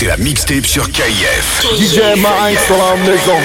C'est 0.00 0.06
la 0.06 0.16
mixtape 0.16 0.64
sur 0.64 0.90
KIF. 0.90 1.62
DJ 1.78 2.18
Main 2.18 2.56
sur 2.66 2.76
la 2.78 2.96
maison. 2.96 3.36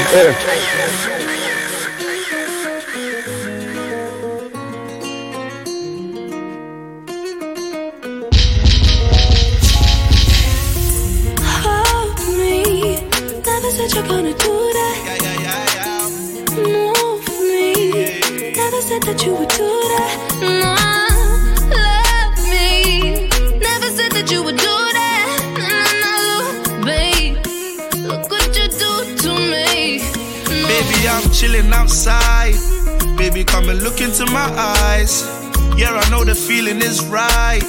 Feeling 36.75 36.89
is 36.89 37.05
right. 37.07 37.61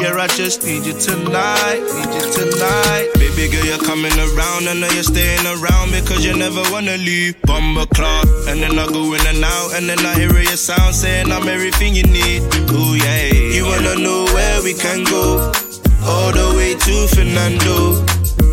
Yeah, 0.00 0.14
I 0.14 0.28
just 0.28 0.62
need 0.64 0.86
you 0.86 0.92
tonight, 0.92 1.80
need 1.80 2.12
you 2.14 2.26
tonight. 2.32 3.10
Baby 3.14 3.50
girl, 3.50 3.64
you're 3.66 3.78
coming 3.78 4.14
around, 4.14 4.68
I 4.68 4.74
know 4.78 4.88
you're 4.94 5.02
staying 5.02 5.44
around 5.46 5.90
because 5.90 6.24
you 6.24 6.36
never 6.36 6.62
wanna 6.70 6.96
leave. 6.96 7.40
Bumble 7.42 7.86
clock, 7.86 8.26
and 8.46 8.62
then 8.62 8.78
I 8.78 8.86
go 8.86 9.12
in 9.14 9.26
and 9.26 9.44
out, 9.44 9.74
and 9.74 9.88
then 9.88 9.98
I 9.98 10.14
hear 10.14 10.32
your 10.32 10.56
sound 10.56 10.94
saying 10.94 11.32
I'm 11.32 11.48
everything 11.48 11.94
you 11.94 12.04
need. 12.04 12.42
Ooh 12.70 12.94
yeah, 12.94 13.34
you 13.34 13.64
wanna 13.64 13.96
know 13.96 14.24
where 14.34 14.62
we 14.62 14.74
can 14.74 15.02
go? 15.04 15.52
All 16.06 16.32
the 16.32 16.54
way 16.56 16.74
to 16.74 17.08
Fernando. 17.14 18.06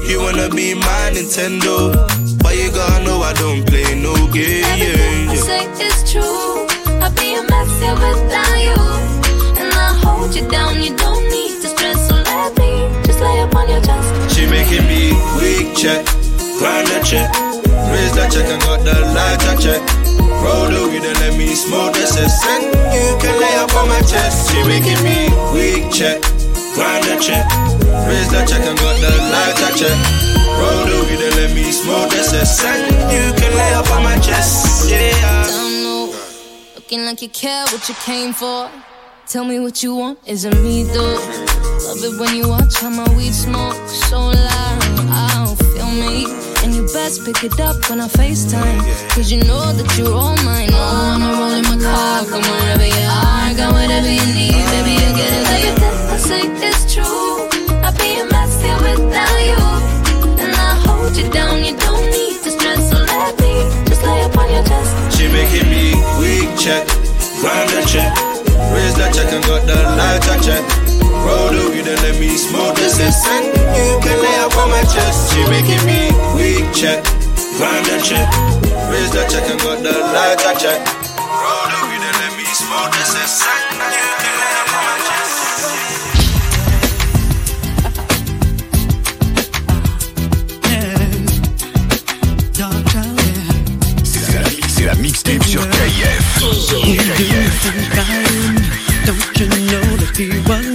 You 0.10 0.22
wanna 0.22 0.50
be 0.50 0.74
my 0.74 1.12
Nintendo, 1.14 1.94
but 2.42 2.56
you 2.58 2.72
gotta 2.72 3.04
know 3.04 3.22
I 3.22 3.34
don't 3.34 3.66
play 3.68 3.94
no 4.02 4.16
game. 4.34 4.66
Everything 4.66 5.30
I 5.30 5.36
say 5.36 5.66
is 5.86 6.12
true. 6.12 6.68
I'll 7.02 7.14
be 7.14 7.36
a 7.36 7.44
mess 7.44 7.70
without 8.02 8.58
you. 8.60 9.15
Hold 10.26 10.38
you 10.38 10.50
down, 10.50 10.82
you 10.82 10.90
don't 10.98 11.22
need 11.30 11.62
to 11.62 11.70
stress. 11.70 12.10
So 12.10 12.16
let 12.18 12.58
me 12.58 12.90
just 13.06 13.22
lay 13.22 13.42
up 13.46 13.54
on 13.54 13.70
your 13.70 13.80
chest. 13.86 14.10
She 14.34 14.50
making 14.50 14.82
me 14.90 15.14
weak 15.38 15.78
check, 15.78 16.02
grind 16.58 16.90
the 16.90 16.98
check, 17.06 17.30
raise 17.94 18.10
the 18.18 18.26
check 18.34 18.50
and 18.50 18.58
got 18.66 18.82
the 18.82 19.06
lighter 19.14 19.54
check. 19.62 19.86
Roll 20.42 20.66
the 20.66 20.90
weed 20.90 21.06
and 21.06 21.14
let 21.22 21.38
me 21.38 21.54
smoke 21.54 21.94
the 21.94 22.10
cess. 22.10 22.42
And 22.42 22.74
you 22.74 23.06
can 23.22 23.38
lay 23.38 23.54
up 23.62 23.70
on 23.78 23.88
my 23.88 24.02
chest. 24.02 24.50
She 24.50 24.66
making 24.66 24.98
me 25.06 25.30
weak 25.54 25.94
check, 25.94 26.18
grind 26.74 27.06
the 27.06 27.22
check, 27.22 27.46
raise 28.10 28.30
the 28.34 28.42
check 28.50 28.66
and 28.66 28.80
got 28.82 28.98
the 28.98 29.14
lighter 29.30 29.78
check. 29.78 29.98
Roll 30.58 30.90
the 30.90 31.06
weed 31.06 31.22
and 31.22 31.36
let 31.38 31.54
me 31.54 31.70
smoke 31.70 32.10
the 32.10 32.26
cess. 32.26 32.66
And 32.66 32.82
you 33.14 33.30
can 33.38 33.54
lay 33.54 33.74
up 33.78 33.92
on 33.94 34.02
my 34.02 34.18
chest. 34.26 34.90
Yeah. 34.90 35.46
Don't 35.46 35.84
know, 35.86 36.18
looking 36.74 37.06
like 37.06 37.22
you 37.22 37.30
care 37.30 37.62
what 37.70 37.88
you 37.88 37.94
came 38.02 38.34
for. 38.34 38.72
Tell 39.28 39.44
me 39.44 39.60
what 39.60 39.82
you 39.82 39.96
want, 39.96 40.20
is 40.28 40.46
it 40.46 40.54
me 40.62 40.84
though? 40.84 41.18
Love 41.86 42.04
it 42.04 42.20
when 42.20 42.36
you 42.36 42.48
watch 42.48 42.80
how 42.80 42.90
my 42.90 43.08
weed 43.18 43.34
smoke 43.34 43.76
so 43.90 44.20
loud. 44.20 44.80
I 45.10 45.46
don't 45.46 45.58
feel 45.58 45.90
me. 45.92 46.26
And 46.64 46.74
you 46.74 46.84
best 46.94 47.26
pick 47.26 47.44
it 47.44 47.60
up 47.60 47.76
when 47.90 48.00
I 48.02 48.08
FaceTime. 48.08 48.80
Cause 49.10 49.32
you 49.32 49.40
know 49.44 49.74
that 49.74 49.98
you're 49.98 50.14
all 50.14 50.38
mine. 50.46 50.70
Oh, 50.72 51.12
I'ma 51.18 51.40
roll 51.40 51.54
in 51.58 51.64
my 51.64 51.78
car, 51.84 52.24
come 52.30 52.42
wherever 52.42 52.86
you 52.86 53.06
are. 53.10 53.54
Got 53.58 53.74
whatever 53.74 54.08
you 54.08 54.26
need, 54.30 54.64
baby, 54.72 54.94
you 54.94 55.10
get 55.18 55.32
it. 55.34 55.46
Everything 55.58 55.96
I 56.14 56.18
say 56.18 56.44
is 56.70 56.80
true. 56.94 57.50
I'd 57.82 57.98
be 57.98 58.22
a 58.22 58.26
mess 58.30 58.62
here 58.62 58.78
without 58.78 59.40
you. 59.42 59.62
And 60.38 60.54
I 60.54 60.80
hold 60.86 61.18
you 61.18 61.28
down, 61.34 61.66
you 61.66 61.76
don't 61.76 62.06
need 62.14 62.40
to 62.46 62.52
stress. 62.54 62.90
So 62.90 62.98
let 63.04 63.34
me 63.42 63.54
just 63.90 64.04
lay 64.06 64.22
up 64.22 64.38
on 64.38 64.48
your 64.54 64.64
chest. 64.64 65.18
She 65.18 65.28
making 65.28 65.68
me 65.68 65.98
weak 66.22 66.50
check, 66.62 66.86
grind 67.42 67.74
check, 67.90 68.14
raise 68.74 68.96
the 68.96 69.08
check 69.12 69.32
and 69.32 69.44
got 69.46 69.66
the 69.68 69.78
lighter 70.00 70.38
check. 70.44 70.64
Roll 71.26 71.50
the 71.50 71.70
weed 71.72 71.88
and 71.88 72.02
let 72.02 72.20
me 72.20 72.36
smoke 72.38 72.76
the 72.76 72.90
cess. 72.90 73.26
And 73.28 73.46
you 73.76 74.00
can 74.02 74.18
lay 74.22 74.38
up 74.46 74.56
on 74.58 74.70
my 74.70 74.84
chest. 74.84 75.34
She 75.34 75.42
making 75.50 75.84
me 75.86 76.12
weak 76.36 76.66
check, 76.74 77.04
grind 77.58 77.86
the 77.86 77.98
check, 78.04 78.28
raise 78.92 79.12
the 79.12 79.24
check 79.32 79.50
and 79.50 79.60
got 79.60 79.82
the 79.82 79.94
lighter 80.16 80.56
check. 80.60 80.80
Roll 81.18 81.68
the 81.74 81.82
weed 81.90 82.04
and 82.04 82.18
let 82.22 82.34
me 82.38 82.46
smoke 82.46 82.92
the 82.92 83.04
cess. 83.04 83.44
And 83.44 83.80
you 83.94 84.10
can 84.22 84.34
lay 84.40 84.54
up 84.62 84.70
on 84.76 84.84
my 84.86 84.98
chest. 85.08 85.34
C'est 94.78 94.86
la 94.86 94.96
mixtape 94.96 95.44
sur 95.44 95.62
Don't 99.06 99.40
you 99.40 99.48
know 99.48 99.98
that 99.98 100.16
he 100.16 100.30
was 100.48 100.75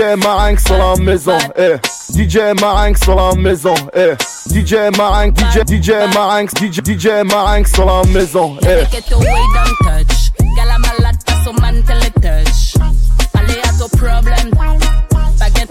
DJ 0.00 0.16
Marinx 0.16 0.64
sur 0.64 0.78
la 0.78 0.96
maison, 0.96 1.36
eh. 1.56 1.76
DJ 2.14 2.58
Marinx 2.58 3.02
sur 3.02 3.14
la 3.16 3.34
maison, 3.34 3.74
eh. 3.94 4.14
DJ 4.48 4.96
Marinx, 4.96 5.38
DJ, 5.38 5.58
DJ 5.66 5.90
Marinx, 6.14 6.54
DJ, 6.54 6.80
DJ 6.80 7.22
Marinx 7.22 7.70
sur 7.70 7.84
la 7.84 8.02
maison, 8.04 8.56
eh. 8.62 8.86
Get 8.90 9.12
away, 9.12 9.26
don't 9.26 9.76
touch. 9.82 10.32
Gal, 10.56 10.70
I'm 10.70 10.84
a 10.84 11.02
lot, 11.02 11.44
so 11.44 11.52
man, 11.60 11.82
tell 11.82 12.02
it 12.02 12.14
touch. 12.14 12.76
Allez, 13.34 13.60
à 13.62 13.78
ton 13.78 13.88
problème. 13.98 14.50
Baguette. 15.38 15.68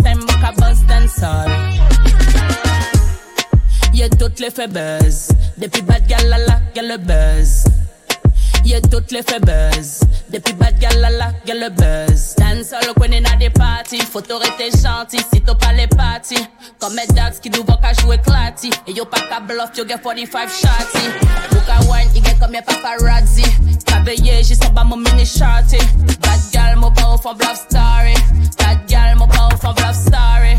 Y'a 3.94 4.08
les 4.40 4.52
fait 4.52 4.68
buzz. 4.68 5.30
Depuis 5.58 5.82
bad 5.82 6.06
gal, 6.08 6.30
la 6.30 6.38
la, 6.38 6.60
gal 6.76 6.88
le 6.88 6.98
buzz. 6.98 7.64
Y'a 8.66 8.82
toutes 8.82 9.12
les 9.12 9.24
fait 9.24 9.40
buzz. 9.40 10.02
Depuis 10.32 10.54
bad 10.54 10.78
gal, 10.80 11.00
la 11.00 11.10
la, 11.10 11.32
gal 11.46 11.60
le 11.60 11.70
buzz. 11.70 12.36
Dance 12.38 12.74
all 12.74 12.94
when 12.98 13.14
in 13.14 13.26
a 13.26 13.36
des 13.38 13.50
parties. 13.50 14.02
Faut 14.02 14.22
t'arrêter 14.22 14.70
gentil 14.72 15.20
si 15.34 15.42
t'as 15.42 15.56
pas 15.56 15.74
les 15.74 15.88
parties. 15.88 16.48
Comme 16.80 16.94
mes 16.96 17.08
dogs 17.08 17.40
qui 17.42 17.50
nous 17.50 17.64
voient 17.64 17.80
qu'à 17.82 17.94
jouer. 17.94 18.20
Et 18.88 18.92
yo 18.92 19.06
pas 19.06 19.22
qu'à 19.30 19.40
bluff, 19.40 19.72
yo 19.78 19.86
get 19.88 20.00
45 20.02 20.50
shotty. 20.50 21.06
Ou 21.52 21.60
qu'à 21.66 21.80
wine, 21.90 22.10
il 22.16 22.24
get 22.24 22.36
comme 22.40 22.54
y'a 22.54 22.62
paparazzi. 22.62 23.44
Cavalier, 23.86 24.44
j'ai 24.44 24.56
son 24.56 24.72
bas 24.72 24.84
mon 24.84 24.98
mini 24.98 25.26
shorty. 25.26 25.78
Bad 26.22 26.40
gal, 26.52 26.76
mon 26.76 26.92
pas 26.92 27.14
au 27.14 27.18
fond 27.18 27.34
bluff 27.34 27.66
story. 27.70 28.14
Bad 28.58 28.80
gal, 28.88 29.16
mon 29.16 29.28
pas 29.28 29.50
au 29.54 29.58
fond 29.58 29.74
bluff 29.74 29.96
story. 29.96 30.58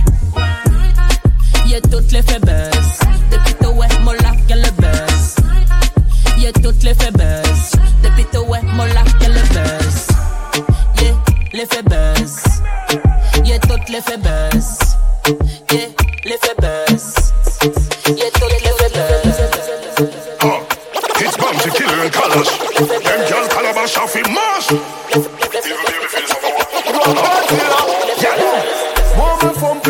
Y'a 1.67 1.81
toutes 1.83 2.11
les 2.13 2.23
fait 2.23 2.41
buzz. 2.41 2.99
Depuis 3.31 3.55
toi, 3.55 3.71
ouais, 3.71 3.89
mon 4.03 4.13
lac, 4.13 4.39
y'a 4.49 4.57
le 4.57 4.71
buzz 4.73 5.37
voyez 6.41 6.53
toutes 6.53 6.83
les 6.83 6.95
faiblesses. 6.95 7.73
Depuis 8.03 8.25
tout, 8.33 8.45
ouais, 8.47 8.61
mon 8.63 8.85
lac, 8.85 9.07
les 9.21 9.29
baisse. 9.29 10.09
Yeah, 11.01 11.13
les 11.53 11.67
faiblesses. 11.67 12.45
Yeah, 13.45 13.59
toutes 13.59 13.89
les 13.89 14.01
faiblesses. 14.01 14.97
Yeah, 15.71 15.89
les 16.25 16.39
faiblesses. 16.39 17.33
Yeah, 18.07 18.31
toutes 18.35 18.63
les 18.65 18.73
faiblesses. 18.79 19.41
Ah, 20.43 20.61
it's 21.21 21.37
bomb 21.37 21.59
to 21.59 21.71
kill 21.71 21.91
and 21.91 22.11
calash. 22.11 22.59
Them 22.79 23.21
girl 23.29 23.49
calabash 23.49 23.97
off 23.99 24.17
in 24.17 24.33
mash. 24.33 24.71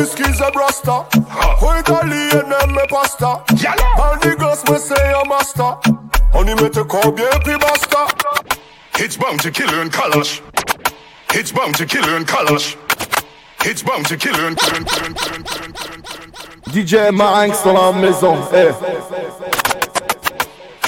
Skis 0.01 0.41
a 0.41 0.51
brasta, 0.51 1.05
hold 1.61 1.89
a 1.89 2.07
lean 2.07 2.53
and 2.53 2.73
me 2.73 2.83
pasta. 2.89 3.45
And 3.51 4.21
the 4.23 4.35
girls 4.37 4.65
me 4.69 4.79
say 4.79 5.13
I'm 5.13 5.27
a 5.27 5.29
master. 5.29 6.00
Oni 6.41 6.55
mette 6.55 6.83
combien 6.85 7.29
puis 7.45 7.55
basta 7.59 8.07
It's 8.99 9.19
bound 9.19 9.41
to 9.43 9.51
kill 9.51 9.69
her 9.69 9.83
and 9.83 9.93
colors 9.93 10.41
It's 11.35 11.53
bound 11.53 11.75
to 11.77 11.85
kill 11.85 12.03
her 12.03 12.17
and 12.17 12.27
colors 12.27 12.79
It's 13.67 13.83
bound 13.83 14.07
to 14.07 14.17
kill 14.17 14.35
her 14.35 14.47
and 14.47 14.57
DJ 16.73 17.11
Marinx 17.13 17.63
dans 17.63 17.75
la 17.75 17.93
maison 17.93 18.39
hey. 18.51 18.73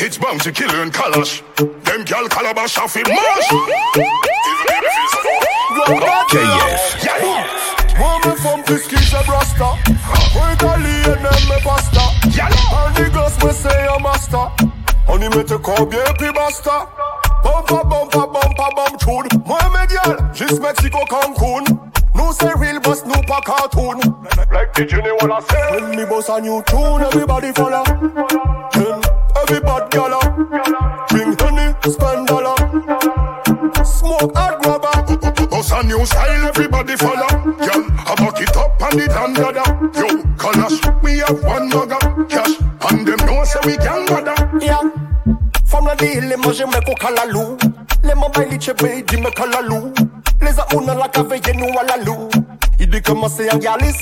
It's 0.01 0.17
bound 0.17 0.41
to 0.41 0.53
kill 0.53 0.71
her 0.71 0.83
and 0.85 0.93
colors 0.93 1.43
Them 1.59 2.05
gal 2.05 2.29
calabash 2.29 2.79
off 2.79 2.97
in 2.97 3.03
mash 3.03 3.49
KF 6.31 7.05
yeah. 7.05 7.63
Woman 8.01 8.37
from 8.39 8.63
this 8.67 8.87
kid's 8.87 9.13
a 9.13 9.19
a 9.19 10.77
lane 10.79 11.27
and 11.27 11.49
me 11.49 11.57
pasta. 11.63 12.01
And 12.25 12.97
the 12.97 13.11
girls 13.13 13.37
me 13.45 13.53
say 13.53 13.87
a 13.87 14.01
master. 14.01 14.72
On 15.09 15.19
y 15.19 15.29
mette 15.29 15.57
combien 15.59 16.05
puis 16.19 16.31
basta 16.35 16.89
Bumpa 17.43 17.83
bumpa 17.85 18.27
bumpa 18.27 18.69
bum 18.77 18.97
tune. 18.99 19.43
Moi 19.45 19.59
gal, 19.89 20.17
juste 20.33 20.61
Mexico 20.61 20.99
Cancun. 21.09 21.65
Nous 22.15 22.33
c'est 22.39 22.55
real 22.55 22.79
boss, 22.81 23.05
nous 23.05 23.21
pas 23.27 23.41
cartoon. 23.41 23.99
Like 24.53 24.73
the 24.75 24.87
Jenny 24.89 25.11
wanna 25.21 25.41
say. 25.41 25.81
When 25.81 25.97
me 25.97 26.05
boss 26.05 26.29
a 26.29 26.41
new 26.41 26.63
tune, 26.67 27.03
everybody 27.03 27.53
follow. 27.53 27.83
Then 28.73 29.01
every 29.43 29.61
bad 29.61 29.91
gala. 29.91 30.21
Bring 31.09 31.37
honey, 31.41 31.75
spend 31.91 32.27
dollar. 32.29 32.55
Smoke 33.85 34.37
hard 34.37 34.63
grabber 34.63 35.57
Us 35.57 35.73
a 35.73 35.83
new 35.83 36.05
style, 36.07 36.47
everybody 36.47 36.97
follow. 36.97 37.29
Girl, 37.59 37.85
I 38.07 38.15
back 38.19 38.41
it 38.41 38.57
up 38.57 38.83
and 38.83 39.01
it 39.01 39.11
under 39.11 39.53
Yo, 39.99 40.23
colours, 40.37 40.81
we 41.03 41.19
have 41.19 41.43
one 41.45 41.71
nugga 41.71 42.02
we 43.65 43.77
can 43.77 44.07
bother. 44.07 44.35
Yeah. 44.61 44.81
From 45.67 45.87
la 45.87 45.95
deal, 45.95 46.25
les 46.25 46.37
manger 46.37 46.67
me 46.67 46.81
ko 46.85 46.95
kalalou. 46.95 47.57
Les 48.03 48.15
man 48.15 48.31
baili 48.33 48.59
chebe 48.59 49.05
di 49.07 49.17
me 49.17 49.31
kalalou. 49.31 49.93
Les 50.41 50.59
a 50.59 50.67
una 50.75 50.95
la 50.95 51.09
cave 51.09 51.41
nous 51.55 51.79
à 51.79 51.85
la 51.85 51.97
lou. 52.05 52.29
Il 52.79 52.91
dit 52.91 53.01
comment 53.03 53.29
c'est 53.29 53.53
un 53.53 53.59
galis. 53.59 53.97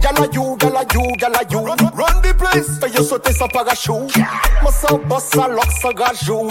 Gala 0.00 0.26
you, 0.32 0.56
gala 0.58 0.82
you, 0.92 1.02
gala 1.18 1.40
you. 1.50 1.58
Run, 1.58 1.76
run 1.94 2.20
the 2.22 2.34
place. 2.36 2.78
Fais 2.80 2.90
yo 2.90 3.02
sauter 3.02 3.32
sans 3.32 3.48
parachute. 3.48 4.16
Moi 4.62 4.70
sans 4.70 4.98
boss, 4.98 5.24
ça 5.24 5.48
lock, 5.48 5.70
ça 5.80 5.88
gajou. 5.92 6.48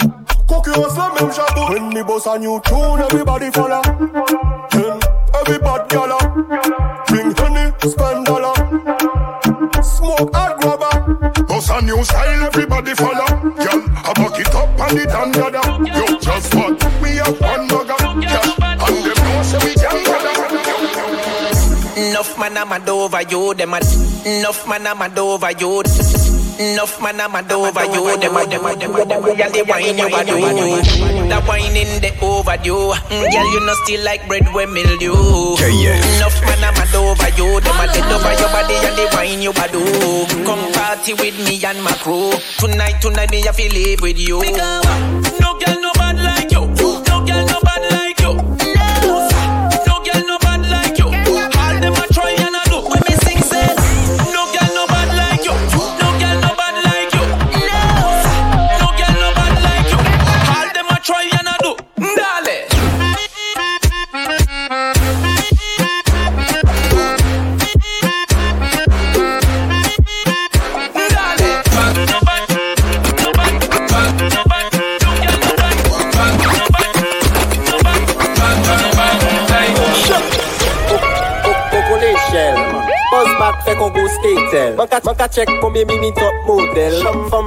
Concurrence 0.48 0.96
la 0.96 1.20
même 1.20 1.32
jabou. 1.32 1.72
When 1.72 1.88
me 1.94 2.02
boss 2.02 2.26
a 2.26 2.38
new 2.38 2.60
tune, 2.64 3.00
everybody 3.00 3.50
follow. 3.52 3.82
Then 4.70 4.98
everybody 5.40 5.84
gala. 5.88 6.18
Bring 7.06 7.32
honey, 7.38 7.72
spend 7.82 8.26
dollar. 8.26 8.54
Smoke 9.82 10.34
hard 10.34 10.55
Us 11.56 11.70
a 11.70 11.80
new 11.80 12.04
style, 12.04 12.42
everybody 12.44 12.94
follow. 12.94 13.40
Girl, 13.40 13.82
I 14.04 14.12
buck 14.14 14.38
it 14.38 14.54
up 14.54 14.78
and 14.78 14.98
it 14.98 15.08
under 15.08 15.56
Yo, 15.56 15.65
mad 22.78 22.88
over 22.88 23.22
you, 23.22 23.54
them 23.54 23.74
a 23.74 23.80
Enough 24.26 24.68
man 24.68 24.86
I'm 24.86 24.98
mad 24.98 25.18
over 25.18 25.50
you. 25.52 25.82
Enough 26.58 27.00
man 27.02 27.20
I'm 27.20 27.32
mad 27.32 27.52
over 27.52 27.84
you, 27.84 28.16
them 28.18 28.36
a 28.36 28.44
them 28.46 28.66
a 28.66 28.74
them 28.76 28.94
a 28.94 29.04
them 29.04 29.24
a. 29.24 29.36
Girl, 29.36 29.50
the 29.50 29.64
wine 29.68 29.98
you. 29.98 30.06
A 30.06 30.20
do 30.24 31.28
The 31.28 31.38
wine 31.46 31.76
in 31.76 32.00
the 32.02 32.10
overdue. 32.20 32.92
Mm, 33.08 33.32
Girl, 33.32 33.52
you 33.52 33.60
know 33.64 33.74
still 33.84 34.04
like 34.04 34.26
bread 34.28 34.46
with 34.52 34.70
mildew 34.70 35.12
KF. 35.56 36.16
Enough 36.16 36.40
man 36.44 36.64
I'm 36.64 36.74
mad 36.74 36.94
over 36.94 37.30
you, 37.36 37.60
them 37.60 37.80
a 37.80 37.86
dead 37.92 38.12
over 38.12 38.34
your 38.40 38.50
body 38.52 38.76
and 38.84 38.96
the 38.96 39.06
wine 39.14 39.42
you 39.42 39.50
a 39.50 40.44
Come 40.44 40.72
party 40.72 41.14
with 41.14 41.38
me 41.46 41.62
and 41.64 41.82
my 41.82 41.92
crew. 42.02 42.32
Tonight, 42.58 43.00
tonight 43.00 43.30
me 43.30 43.46
I 43.48 43.52
feel 43.52 43.72
live 43.72 44.00
with 44.00 44.18
you 44.18 44.40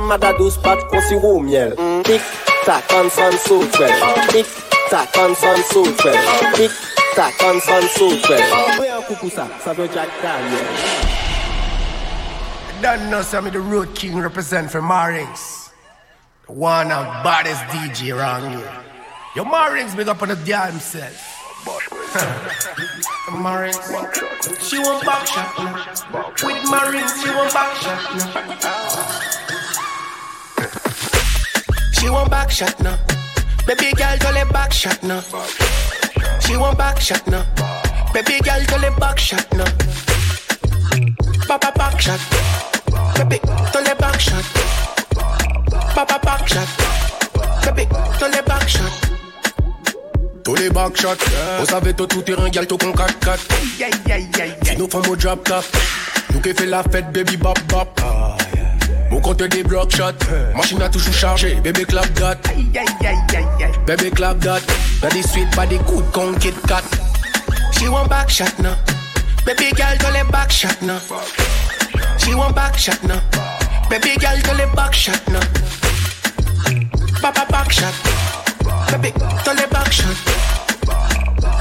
mada 0.10 0.34
douz 0.38 0.58
pat 0.66 0.80
kon 0.90 1.02
sirou 1.06 1.40
miel 1.46 1.76
Tik 2.08 2.24
tak 2.66 2.94
an 2.98 3.10
san 3.14 3.34
sou 3.46 3.62
twel 3.76 3.94
Tik 4.34 4.48
tak 4.90 5.18
an 5.22 5.36
san 5.42 5.62
sou 5.70 5.86
twel 6.02 6.18
Tik 6.58 6.74
tak 7.14 7.44
an 7.46 7.62
san 7.62 7.86
sou 7.94 8.10
twel 8.26 8.42
Mwen 8.80 8.90
an 8.96 9.04
koukou 9.06 9.30
sa, 9.30 9.46
sa 9.62 9.78
ve 9.78 9.86
Jack 9.94 10.10
Daniel 10.24 10.66
Don't 12.82 13.10
know 13.12 13.22
some 13.22 13.46
of 13.46 13.54
the 13.54 13.60
road 13.60 13.94
king 13.94 14.18
represent 14.18 14.72
for 14.72 14.82
Marings. 14.82 15.70
One 16.48 16.94
of 16.94 17.06
baddest 17.26 17.60
DJ 17.76 18.16
around 18.16 18.56
here. 18.56 18.72
Your 19.36 19.44
Marings 19.44 19.94
big 19.96 20.08
up 20.08 20.22
on 20.24 20.30
the 20.30 20.38
dia 20.38 20.66
himself 20.72 21.36
Marin, 23.44 23.74
she 24.64 24.80
won't 24.80 25.06
box 25.06 25.30
shot. 25.30 25.52
With 26.42 26.64
Marin, 26.72 27.06
she 27.22 27.30
won't 27.30 27.54
box 27.54 27.84
shot. 27.84 29.59
She 32.00 32.10
want 32.10 32.32
back 32.32 32.50
shot 32.50 32.80
now. 32.82 32.98
Baby 33.68 33.92
girl, 33.94 34.18
tell 34.18 34.34
her 34.34 34.46
back 34.54 34.72
shot 34.72 35.04
now. 35.04 35.22
She 36.40 36.56
want 36.56 36.78
back 36.78 37.00
shot 37.00 37.28
now. 37.28 37.46
Baby 38.14 38.40
girl, 38.40 38.62
tell 38.66 38.80
her 38.80 38.96
back 39.00 39.20
shot 39.20 39.46
now. 39.54 39.66
Papa 41.48 41.72
back 41.76 42.00
shot. 42.00 42.20
Baby, 43.18 43.40
tell 43.72 43.86
her 43.86 43.96
back 43.96 44.20
shot. 44.20 44.46
Papa 45.94 46.20
back 46.24 46.48
shot. 46.48 46.70
Baby, 47.66 47.86
tell 48.18 48.32
her 48.32 48.44
back 48.44 48.68
shot. 48.68 49.10
Tous 50.50 50.56
les 50.56 50.70
backshots, 50.70 51.30
yeah. 51.32 51.62
on 51.62 51.66
savait 51.66 51.94
tout 51.94 52.08
tout 52.08 52.24
terrain, 52.24 52.50
gal 52.50 52.66
tout 52.66 52.78
con 52.78 52.92
4 52.92 53.20
4 53.20 53.40
Si 54.64 54.78
nos 54.78 54.88
femmes 54.88 55.04
au 55.08 55.16
drop 55.16 55.44
top, 55.44 55.64
nous 56.34 56.42
qui 56.42 56.54
fait 56.56 56.66
la 56.66 56.82
fête, 56.82 57.12
baby 57.12 57.38
bop 57.38 57.60
bop. 57.68 57.88
Ah. 58.02 58.29
Mon 59.12 59.22
compte 59.22 59.44
des 59.44 59.64
block 59.64 59.96
shot. 59.96 60.14
Machine 60.56 60.82
a 60.82 60.90
toujours 60.90 61.14
chargé, 61.14 61.56
bébé 61.56 61.86
clap 61.86 62.14
that. 62.16 62.38
Bébé 63.86 64.12
clap 64.12 64.40
that. 64.40 64.62
Body 65.02 65.22
sweet, 65.24 65.56
body 65.56 65.78
good, 65.88 66.04
con 66.12 66.34
Kit 66.40 66.56
Kat. 66.68 66.84
She 67.72 67.88
want 67.88 68.10
back 68.10 68.30
shot 68.30 68.58
now. 68.60 68.76
Baby 69.46 69.72
girl, 69.72 69.96
don't 70.00 70.14
let 70.14 70.32
back 70.32 70.52
shot 70.52 70.82
now. 70.82 71.00
She 72.18 72.36
want 72.36 72.56
back 72.56 72.78
shot 72.78 73.04
now. 73.04 73.22
Baby 73.90 74.16
girl, 74.20 74.38
don't 74.44 74.58
let 74.58 74.76
back 74.76 74.94
shot 74.94 75.22
now. 75.30 75.40
Papa 77.22 77.46
back 77.52 77.72
shot. 77.72 77.94
Baby, 78.92 79.12
don't 79.44 79.56
let 79.56 79.70
back 79.72 79.92
shot. 79.92 80.16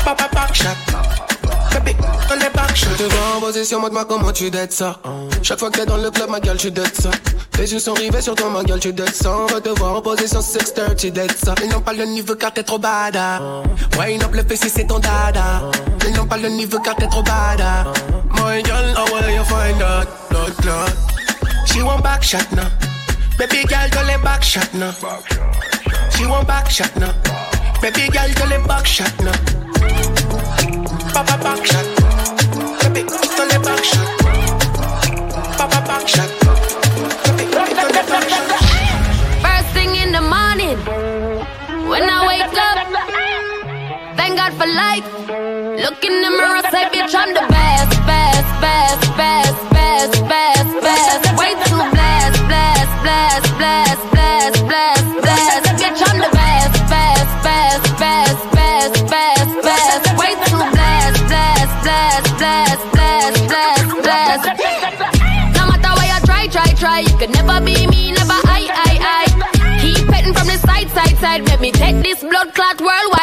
Papa 0.05 0.29
back 0.33 0.55
shot. 0.55 1.18
Shot. 2.75 2.91
Je 2.91 2.97
te 2.97 3.03
vois 3.03 3.37
en 3.37 3.41
position, 3.41 3.81
moi 3.81 4.05
comment 4.05 4.31
tu 4.33 4.51
dettes 4.51 4.73
ça. 4.73 5.01
Chaque 5.43 5.59
fois 5.59 5.71
que 5.71 5.79
t'es 5.79 5.87
dans 5.87 5.97
le 5.97 6.11
club, 6.11 6.31
ma 6.31 6.39
gueule, 6.39 6.57
tu 6.57 6.71
dettes 6.71 7.01
ça. 7.01 7.11
Les 7.59 7.73
yeux 7.73 7.81
sont 7.81 7.95
rivés 7.95 8.21
sur 8.21 8.35
toi, 8.35 8.51
ma 8.51 8.63
gueule, 8.63 8.79
tu 8.79 8.93
dettes 8.93 9.15
ça. 9.15 9.37
On 9.37 9.47
va 9.47 9.61
te 9.61 9.71
voir 9.71 9.97
en 9.97 10.03
position 10.03 10.41
630, 10.41 10.97
tu 10.97 11.11
dettes 11.11 11.37
ça. 11.45 11.55
Ils 11.65 11.71
n'ont 11.71 11.81
pas 11.81 11.93
le 11.93 12.05
niveau 12.05 12.37
car 12.37 12.53
t'es 12.53 12.63
trop 12.63 12.79
bada. 12.79 13.41
Wine 13.99 14.23
up 14.23 14.33
le 14.33 14.45
PC, 14.45 14.69
c'est 14.69 14.87
ton 14.87 15.01
dada. 15.01 15.63
Ils 16.07 16.15
n'ont 16.15 16.27
pas 16.27 16.37
le 16.37 16.49
niveau 16.49 16.79
car 16.79 16.95
t'es 16.95 17.09
trop 17.09 17.23
bada. 17.23 17.85
My 18.35 18.63
girl, 18.63 18.95
how 18.97 19.05
will 19.13 19.35
you 19.35 19.45
find 19.45 19.81
that? 19.81 20.07
Not 20.31 20.57
that. 20.63 20.93
She 21.67 21.83
want 21.83 22.03
back 22.03 22.23
shot 22.23 22.53
now. 22.53 22.69
Baby 23.39 23.65
girl, 23.67 23.89
don't 23.91 24.07
let 24.07 24.23
back 24.23 24.43
shot 24.43 24.73
now. 24.75 24.93
She 26.11 26.27
want 26.27 26.47
back 26.47 26.71
shot 26.71 26.95
now. 26.97 27.13
Baby 27.83 28.09
girl, 28.09 28.29
don't 28.37 28.51
let 28.51 28.67
back 28.69 28.87
shot 28.87 29.13
now. 29.21 29.58
For 31.19 31.47
life. 31.47 31.79
Look 39.35 40.05
in 40.05 40.13
the 40.13 40.21
morning 40.21 40.79
when 41.89 42.05
i 42.09 42.27
wake 42.27 42.59
up 42.69 42.79
thank 44.17 44.37
god 44.37 44.53
for 44.55 44.67
light 44.67 45.05
looking 45.83 46.13
in 46.13 46.23
the 46.23 46.31
mirror, 46.31 46.63
say, 46.71 46.85
bitch, 46.93 47.15
I'm 47.15 47.33
the 47.35 47.47
best, 47.49 47.91
best, 48.07 48.49
best, 48.61 49.17
best, 49.17 49.48
from 70.39 70.47
the 70.47 70.59
side, 70.59 70.89
side, 70.91 71.17
side. 71.19 71.49
Let 71.49 71.61
me 71.61 71.73
take 71.73 71.97
this 72.03 72.21
blood 72.21 72.55
clot 72.55 72.81
worldwide, 72.81 73.18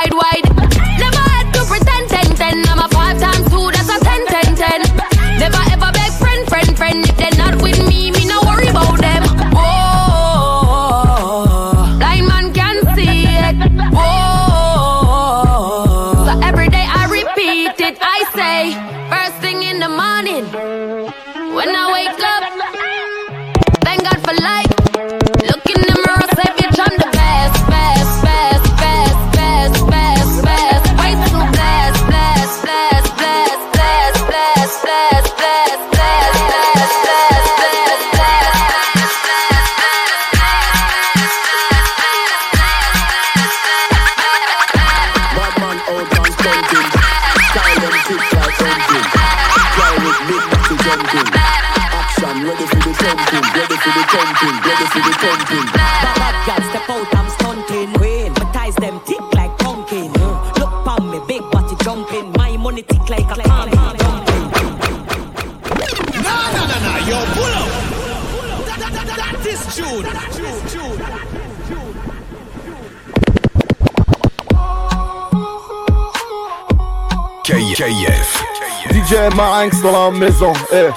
DJ 79.25 79.36
Marinx 79.36 79.82
dans 79.82 79.91
la 79.91 80.12
maison, 80.12 80.53
eh. 80.72 80.91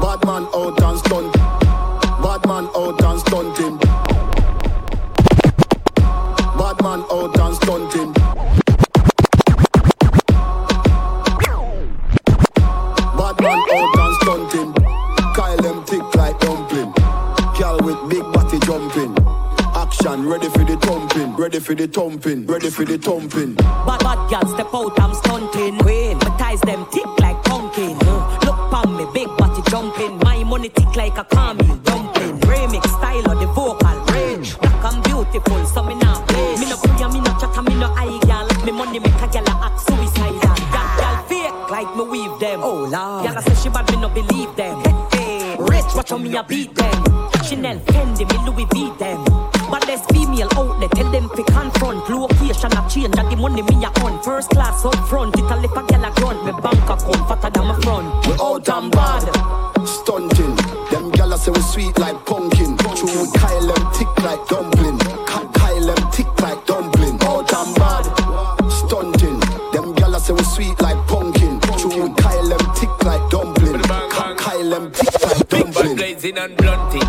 Badman 0.00 0.46
out 0.54 0.82
and 0.82 0.98
stunt. 0.98 1.32
Badman 2.22 2.68
out 2.74 3.02
and 3.02 3.20
stunting. 3.20 3.78
Bad 6.56 6.82
man 6.82 7.04
out 7.10 7.38
and 7.38 7.56
stunting. 7.56 8.12
Bad 13.16 13.40
man 13.40 13.60
out 13.72 13.98
and 13.98 14.16
stunting. 14.22 14.72
Kyle 15.34 15.56
them 15.58 15.84
thick 15.84 16.14
like 16.14 16.38
dumpling. 16.40 16.92
Girl 17.58 17.78
with 17.82 18.08
big 18.08 18.22
body 18.32 18.58
jumping. 18.60 19.14
Action 19.74 20.28
ready 20.28 20.48
for 20.48 20.64
the 20.64 20.76
thumping. 20.78 21.36
Ready 21.36 21.60
for 21.60 21.74
the 21.74 21.86
thumping. 21.86 22.46
Ready 22.46 22.70
for 22.70 22.84
the 22.84 22.96
thumping. 22.96 23.55
Bank 56.62 56.82
account 56.84 57.28
fatter 57.28 57.50
than 57.50 57.66
my 57.66 57.78
front. 57.80 58.26
We 58.26 58.32
out 58.40 58.68
and 58.68 58.90
bad, 58.92 59.22
stunting. 59.86 60.56
Them 60.90 61.10
gyal 61.12 61.36
say 61.38 61.50
we 61.50 61.60
sweet 61.60 61.98
like 61.98 62.24
pumpkin. 62.26 62.76
True, 62.78 63.06
we 63.22 63.30
Kyle 63.38 63.66
them 63.66 63.92
thick 63.92 64.08
like 64.24 64.46
dumpling. 64.48 64.98
Ka- 65.26 65.50
Kyle 65.54 65.86
them 65.86 66.10
thick 66.12 66.40
like 66.40 66.64
dumpling. 66.66 67.18
Out 67.22 67.52
and 67.52 67.74
bad, 67.76 68.04
stunting. 68.70 69.40
Them 69.72 69.94
gyal 69.94 70.18
say 70.20 70.32
we 70.32 70.42
sweet 70.44 70.80
like 70.82 70.98
pumpkin. 71.06 71.60
True, 71.60 72.02
we 72.08 72.14
Kyle 72.14 72.48
them 72.48 72.74
thick 72.74 73.04
like 73.04 73.30
dumpling. 73.30 73.82
Kyle 73.82 74.70
them 74.70 74.90
thick 74.92 75.12
like 75.22 75.48
Big 75.48 75.64
bad 75.64 75.74
dumpling. 75.74 75.96
blazing 75.96 76.38
and 76.38 76.56
blunting. 76.56 77.02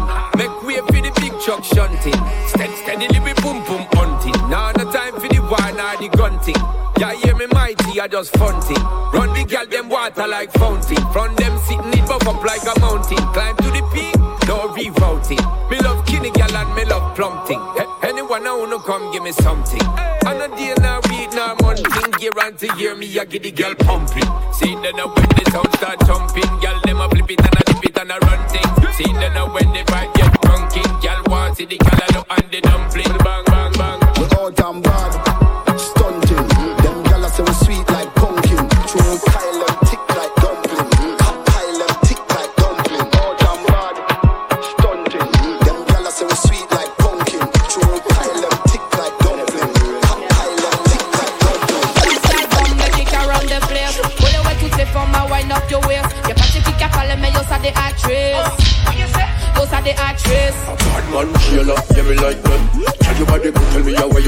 Just 8.10 8.36
funting. 8.38 8.82
Run 9.14 9.34
the 9.36 9.44
gal 9.44 9.68
them 9.68 9.90
water 9.90 10.26
like 10.28 10.52
fountain. 10.54 10.98
From 11.12 11.36
them 11.36 11.60
sitting 11.68 11.94
it 11.94 12.08
buff 12.08 12.26
up 12.26 12.42
like 12.42 12.64
a 12.64 12.80
mountain. 12.80 13.20
Climb 13.36 13.56
to 13.58 13.70
the 13.70 13.84
peak, 13.94 14.16
no 14.48 14.72
rerouting. 14.74 15.44
Me 15.70 15.78
love 15.82 16.06
kinny 16.08 16.32
gal 16.32 16.56
and 16.56 16.74
me 16.74 16.86
love 16.86 17.16
plumping. 17.16 17.62
Anyone 18.02 18.48
I 18.48 18.56
wanna 18.56 18.80
come 18.80 19.12
give 19.12 19.24
me 19.24 19.34
something. 19.34 19.84
On 20.26 20.40
a 20.42 20.48
day 20.56 20.74
now 20.80 21.02
week 21.12 21.30
now 21.34 21.54
month 21.62 21.84
thing. 21.84 22.12
To 22.58 22.68
year 22.80 22.96
me 22.96 23.20
I 23.20 23.26
get 23.26 23.44
the 23.44 23.52
girl 23.52 23.76
pumping. 23.76 24.24
See 24.54 24.74
then 24.82 24.96
now 24.96 25.14
when 25.14 25.30
the 25.36 25.44
sound 25.52 25.70
start 25.76 26.00
jumping, 26.08 26.48
gal 26.64 26.80
them 26.86 27.02
a 27.02 27.10
flip 27.10 27.30
it 27.30 27.44
and 27.44 27.60
a 27.60 27.64
dip 27.68 27.86
it 27.86 27.98
and 28.00 28.12
a 28.12 28.18
run 28.24 28.42
thing. 28.50 28.66
See 28.96 29.12
then 29.20 29.34
now 29.36 29.54
when 29.54 29.68
the 29.76 29.84
vibe 29.84 30.14
get 30.16 30.32
drunken, 30.42 30.90
gal 31.02 31.22
want 31.28 31.58
see 31.58 31.66
the 31.66 31.78
gal 31.78 32.26
and 32.32 32.50
the 32.50 32.62
dumpling. 32.62 33.18
Bang 33.20 33.44
bang 33.46 33.74
bang. 33.76 34.00
We 34.16 34.26
out 34.32 34.60
and 34.64 34.82
bad, 34.82 35.12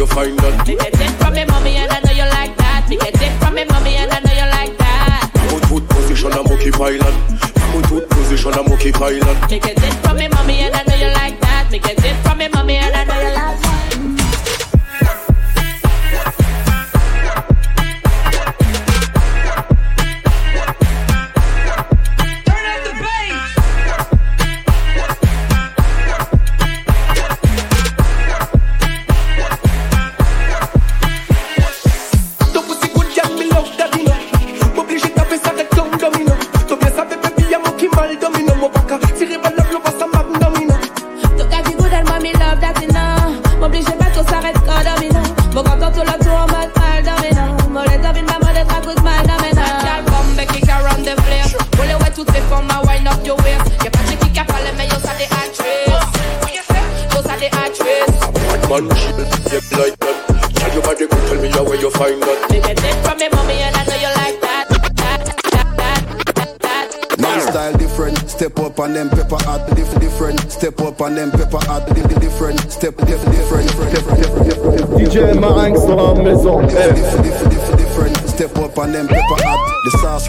find 0.09 0.37
that. 0.39 0.67
Me 0.67 0.75
get 0.75 0.93
it 0.93 1.11
from 1.21 1.33
me 1.33 1.45
mommy 1.45 1.75
and 1.75 1.91
I 1.91 1.99
know 2.01 2.11
you 2.11 2.27
like 2.37 2.55
that. 2.57 2.87
Me 2.89 2.97
get 2.97 3.15
it 3.15 3.33
from 3.39 3.55
me 3.55 3.65
mommy 3.65 3.95
and 3.95 4.11
I 4.11 4.19
know 4.19 4.33
you 4.33 4.47
like 4.49 4.77
that. 4.77 5.29
Put 5.49 5.65
foot 5.65 5.89
position, 5.89 6.31
a 6.31 6.43
monkey 6.43 6.71
pilot. 6.71 7.15
Put 7.71 7.85
foot 7.87 8.09
position, 8.09 8.53
a 8.53 8.63
monkey 8.63 8.91
pilot. 8.91 9.37
Me 9.49 9.59
get 9.59 9.77
it 9.77 9.93
from 10.03 10.17
me 10.17 10.27
mommy. 10.27 10.38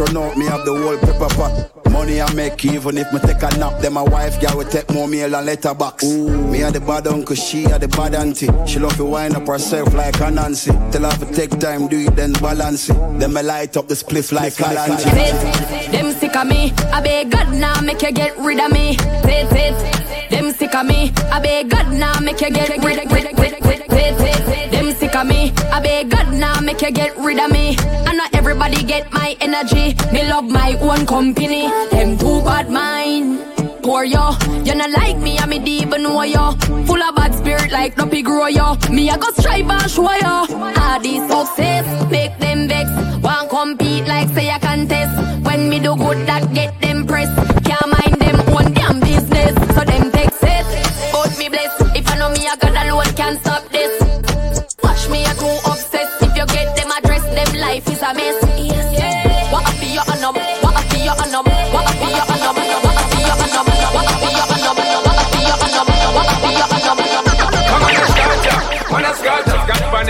Out, 0.08 0.36
me 0.36 0.46
have 0.46 0.64
the 0.64 0.74
whole 0.74 0.98
pepper 0.98 1.28
pot. 1.34 1.90
Money 1.90 2.20
I 2.22 2.32
make 2.34 2.64
even 2.64 2.96
if 2.98 3.12
me 3.12 3.18
take 3.20 3.42
a 3.42 3.58
nap, 3.58 3.80
then 3.80 3.92
my 3.92 4.02
wife 4.02 4.40
girl 4.40 4.58
will 4.58 4.64
take 4.64 4.90
more 4.90 5.08
meal 5.08 5.34
and 5.34 5.46
letter 5.46 5.74
box. 5.74 6.04
Me 6.04 6.62
are 6.62 6.70
the 6.70 6.80
bad 6.80 7.06
uncle, 7.06 7.34
she 7.36 7.66
are 7.66 7.78
the 7.78 7.88
bad 7.88 8.14
auntie. 8.14 8.48
She 8.66 8.78
love 8.78 8.96
to 8.96 9.04
wind 9.04 9.34
up 9.36 9.46
herself 9.46 9.92
like 9.92 10.18
a 10.20 10.30
Nancy. 10.30 10.70
Tell 10.92 11.02
her 11.02 11.24
to 11.24 11.32
take 11.34 11.58
time, 11.58 11.88
do 11.88 11.98
it 11.98 12.16
then 12.16 12.32
balance 12.34 12.88
it. 12.88 12.94
Then 13.18 13.32
me 13.32 13.42
light 13.42 13.76
up 13.76 13.88
the 13.88 13.94
spliff 13.94 14.32
like 14.32 14.54
Kalanji. 14.54 15.10
Sit, 15.10 15.92
them 15.92 16.12
sick 16.12 16.36
of 16.36 16.46
me. 16.46 16.72
I 16.92 17.00
beg 17.02 17.30
God 17.30 17.52
now 17.54 17.80
make 17.80 18.02
you 18.02 18.12
get 18.12 18.38
rid 18.38 18.60
of 18.60 18.72
me. 18.72 18.96
Sit, 18.96 19.50
sit, 19.50 20.30
them 20.30 20.52
sick 20.52 20.74
of 20.74 20.86
me. 20.86 21.12
I 21.30 21.40
beg 21.40 21.70
God 21.70 21.92
now 21.92 22.18
make 22.20 22.40
you 22.40 22.50
get 22.50 22.68
rid, 22.68 22.84
rid, 22.84 23.10
sit, 23.10 24.18
sit, 24.18 24.70
them 24.70 24.92
sick 24.92 25.14
of 25.14 25.26
me. 25.26 25.52
I 25.72 25.80
beg 25.80 26.10
God 26.10 26.32
now 26.34 26.60
make 26.60 26.80
you 26.80 26.92
get 26.92 27.16
rid 27.18 27.38
of 27.38 27.50
me. 27.50 27.76
And 28.06 28.16
not 28.16 28.29
everybody 28.50 28.82
get 28.82 29.12
my 29.12 29.36
energy. 29.40 29.94
Me 30.12 30.28
love 30.28 30.44
my 30.50 30.76
own 30.80 31.06
company. 31.06 31.68
Them 31.92 32.18
too 32.18 32.42
bad 32.42 32.68
mind. 32.68 33.38
Poor 33.80 34.04
yo, 34.04 34.32
you 34.64 34.74
not 34.74 34.90
like 34.90 35.18
me, 35.18 35.38
I 35.38 35.46
me 35.46 35.60
deep 35.60 35.92
and 35.92 36.02
know 36.02 36.22
yo. 36.22 36.52
Full 36.86 37.02
of 37.02 37.14
bad 37.14 37.32
spirit 37.34 37.70
like 37.70 37.94
Duppy 37.94 38.22
grow 38.22 38.48
yo. 38.48 38.74
Me 38.90 39.08
I 39.08 39.16
go 39.18 39.30
strive 39.38 39.70
and 39.70 39.90
show 39.90 40.12
yo. 40.24 40.34
All 40.82 41.00
these 41.00 41.22
success 41.30 42.10
make 42.10 42.36
them. 42.38 42.50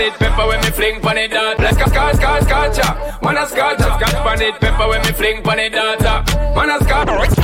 It, 0.01 0.13
pepper 0.13 0.47
when 0.47 0.59
me 0.61 0.71
fling 0.71 0.99
pan 0.99 1.17
it 1.17 1.31
dot. 1.31 1.59
Let's 1.59 1.77
go 1.77 1.85
scotch, 1.85 2.15
scotch, 2.15 2.43
scotch. 2.43 3.21
Man 3.21 3.37
a 3.37 3.47
scotch, 3.47 3.79
got 3.79 4.25
pan 4.25 4.41
it, 4.41 4.55
pepper 4.59 4.87
when 4.89 5.01
me 5.01 5.11
fling 5.11 5.43
pan 5.43 5.59
it 5.59 5.73
dot. 5.73 6.01
Man 6.55 6.69
a 6.69 6.83
scotch. 6.83 7.40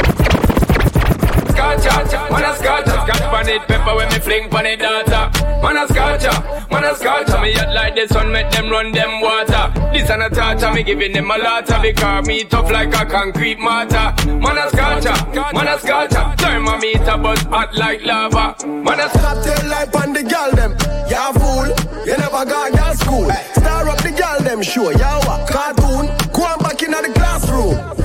Scotcha, 1.58 2.30
man 2.30 2.44
a 2.44 2.56
scotcha, 2.56 2.92
got 3.08 3.34
pan 3.34 3.50
it, 3.50 3.62
pepper 3.68 3.96
when 3.96 4.08
me 4.10 4.20
fling 4.20 4.48
pan 4.48 4.68
it 4.68 4.78
data. 4.78 5.32
Man 5.64 5.76
a 5.76 5.88
scotcha, 5.88 6.68
man 6.70 6.84
a 6.84 6.96
scotcha, 6.96 7.42
me 7.42 7.52
hot 7.54 7.74
like 7.74 7.96
the 7.96 8.08
sun, 8.08 8.32
make 8.32 8.52
them 8.52 8.70
run 8.70 8.92
them 8.92 9.22
water. 9.22 9.74
This 9.92 10.08
and 10.12 10.22
a 10.22 10.30
torture, 10.30 10.72
me 10.72 10.84
giving 10.84 11.14
them 11.14 11.32
a 11.32 11.38
lot 11.40 11.66
because 11.82 12.28
me 12.28 12.44
tough 12.44 12.70
like 12.70 12.94
a 12.94 13.04
concrete 13.08 13.58
mortar. 13.58 14.14
Man 14.28 14.56
a 14.56 14.70
scotcha, 14.70 15.16
man 15.34 15.68
a 15.68 15.80
scotcha, 15.80 16.36
thermometer 16.38 17.18
buzz 17.18 17.42
hot 17.50 17.74
like 17.74 18.06
lava. 18.06 18.56
Man 18.68 19.00
a 19.00 19.10
Stop 19.10 19.44
tell 19.44 19.68
life 19.68 19.96
on 19.96 20.14
the 20.14 20.22
girl 20.22 20.52
them. 20.52 20.78
Ya 21.10 21.32
fool, 21.34 21.74
you 22.06 22.18
never 22.18 22.46
got 22.46 22.72
girl 22.72 22.94
school. 22.94 23.32
Star 23.58 23.90
up 23.90 23.98
the 24.04 24.12
girl 24.12 24.40
them 24.42 24.62
show. 24.62 24.92
Ya 24.92 25.18
what? 25.26 25.50
Cartoon, 25.50 26.06
go 26.32 26.44
on 26.44 26.60
back 26.60 26.84
in 26.84 26.92
the 26.92 27.12
classroom. 27.16 27.27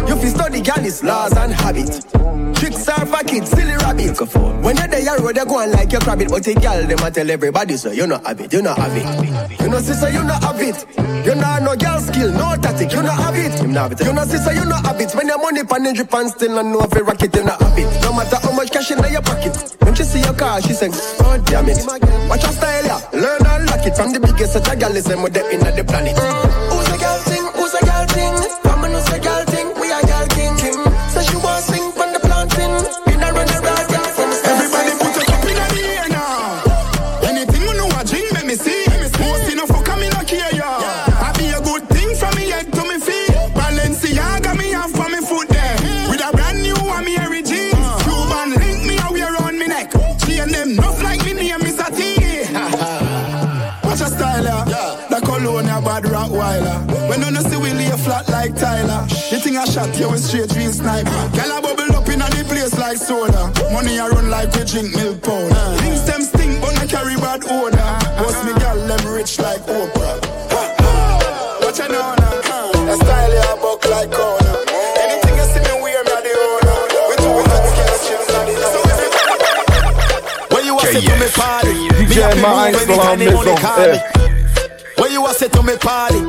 You 0.08 0.16
fi 0.16 0.28
study 0.28 0.60
girl 0.60 0.84
is 0.84 1.02
laws 1.02 1.32
and 1.36 1.52
habit. 1.52 2.04
Tricks 2.56 2.88
are 2.88 3.06
for 3.06 3.24
kids, 3.24 3.50
silly 3.50 3.74
rabbit. 3.76 4.18
When 4.62 4.76
you're 4.76 4.86
there, 4.86 5.18
road 5.18 5.36
you 5.36 5.44
go 5.46 5.58
on 5.58 5.72
like 5.72 5.90
your 5.90 6.00
rabbit, 6.02 6.28
but 6.28 6.44
the 6.44 6.54
girl 6.54 6.86
them 6.86 6.98
a 7.02 7.10
tell 7.10 7.30
everybody 7.30 7.76
so 7.76 7.90
you 7.90 8.06
not 8.06 8.24
have 8.26 8.40
it, 8.40 8.52
you 8.52 8.62
not 8.62 8.78
have 8.78 8.94
it. 8.94 9.60
You 9.60 9.68
know 9.68 9.80
sister, 9.80 10.10
you 10.10 10.22
not 10.22 10.42
have 10.42 10.60
it. 10.60 10.86
You 11.26 11.34
not 11.34 11.62
no 11.62 11.74
girl 11.76 11.98
skill, 12.00 12.30
no 12.32 12.54
tactic, 12.56 12.92
you 12.92 13.02
not 13.02 13.18
have 13.18 13.34
it. 13.34 13.60
You 13.62 13.68
not 13.68 13.90
have 13.90 14.00
it. 14.00 14.06
You 14.06 14.12
know 14.12 14.24
sister, 14.24 14.52
you 14.52 14.64
not 14.64 14.86
have 14.86 15.00
it. 15.00 15.12
When 15.14 15.26
your 15.26 15.38
money 15.38 15.64
pan 15.64 15.86
and 15.86 15.96
drip 15.96 16.12
and 16.14 16.30
still 16.30 16.54
not 16.54 16.66
know 16.66 16.82
if 16.82 16.94
you 16.94 17.02
rock 17.02 17.22
it, 17.22 17.34
you 17.34 17.44
not 17.44 17.60
have 17.62 17.78
it. 17.78 17.86
No 18.02 18.12
matter 18.12 18.36
how 18.42 18.52
much 18.52 18.70
cash 18.70 18.90
in 18.90 18.98
your 19.10 19.22
pocket. 19.22 19.54
When 19.82 19.94
she 19.94 20.04
see 20.04 20.20
your 20.20 20.34
car, 20.34 20.60
she 20.62 20.72
say, 20.72 20.90
oh 20.92 21.42
damn 21.46 21.68
it. 21.68 21.78
Watch 22.28 22.42
your 22.42 22.52
style, 22.52 22.84
yeah. 22.84 23.00
Learn 23.12 23.46
and 23.46 23.66
lock 23.66 23.86
it 23.86 23.96
from 23.96 24.12
the 24.12 24.20
biggest 24.20 24.52
such 24.54 24.68
a 24.68 24.76
girl 24.76 24.94
is 24.94 25.04
them 25.04 25.22
with 25.22 25.32
them 25.34 25.46
in 25.50 25.60
the 25.60 25.84
planet. 25.84 26.14
Who's 26.18 26.88
a 26.90 26.98
girl 26.98 27.18
thing? 27.26 27.44
Who's 27.54 27.74
a 27.74 27.84
girl 27.84 28.06
thing? 28.06 28.51
When 57.12 57.20
you 57.20 57.30
no 57.30 57.42
see 57.44 57.58
we 57.60 57.68
lay 57.76 57.92
flat 58.00 58.24
like 58.30 58.56
Tyler. 58.56 59.04
The 59.28 59.36
thing 59.36 59.58
I 59.58 59.66
shot 59.66 59.92
you 60.00 60.08
with 60.08 60.24
straight 60.24 60.48
real 60.56 60.72
sniper. 60.72 61.12
Girl 61.36 61.52
a 61.52 61.60
bubble 61.60 61.92
up 61.92 62.08
in 62.08 62.24
the 62.24 62.40
place 62.48 62.72
like 62.80 62.96
soda. 62.96 63.52
Money 63.68 64.00
a 64.00 64.08
run 64.08 64.30
like 64.32 64.48
we 64.56 64.64
drink 64.64 64.96
milk 64.96 65.20
powder. 65.20 65.76
Things 65.84 66.08
them 66.08 66.22
stink 66.24 66.56
but 66.64 66.72
no 66.72 66.88
carry 66.88 67.20
bad 67.20 67.44
odor. 67.52 67.76
Boss 68.16 68.40
me 68.48 68.56
girl 68.56 68.80
them 68.88 69.04
rich 69.12 69.36
like 69.44 69.60
Oprah. 69.68 70.24
Watch 71.60 71.84
a 71.84 71.88
now 71.92 72.16
now. 72.16 72.72
The 72.80 72.96
style 72.96 73.34
ya 73.36 73.60
buck 73.60 73.84
like 73.92 74.08
corner. 74.08 74.56
Anything 74.96 75.36
you 75.36 75.46
see 75.52 75.60
me 75.68 75.74
wear 75.84 76.00
me 76.08 76.16
a 76.16 76.18
the 76.24 76.32
owner. 76.32 76.80
We 77.12 77.14
do 77.20 77.28
it 77.28 77.52
at 77.52 77.60
the 77.60 77.72
gas 77.76 78.08
chips 78.08 78.32
and 78.32 78.48
the 78.48 78.56
So 78.72 78.80
When 80.56 80.64
you 80.64 80.80
a 80.80 80.84
say 80.88 81.04
to 81.04 81.12
me 81.20 81.28
party, 81.36 81.76
me 81.76 82.08
DJ 82.08 82.24
happy 82.24 82.40
Marinx 82.40 82.72
move 82.72 82.88
dans 82.88 83.04
la 83.04 83.12
anytime 83.12 83.20
they 83.20 83.28
money 83.36 83.52
maison. 83.52 83.60
call 83.60 83.84
me. 83.84 84.00
When 84.96 85.12
you 85.12 85.20
a 85.28 85.34
say 85.36 85.48
to 85.52 85.62
me 85.62 85.76
party, 85.76 86.21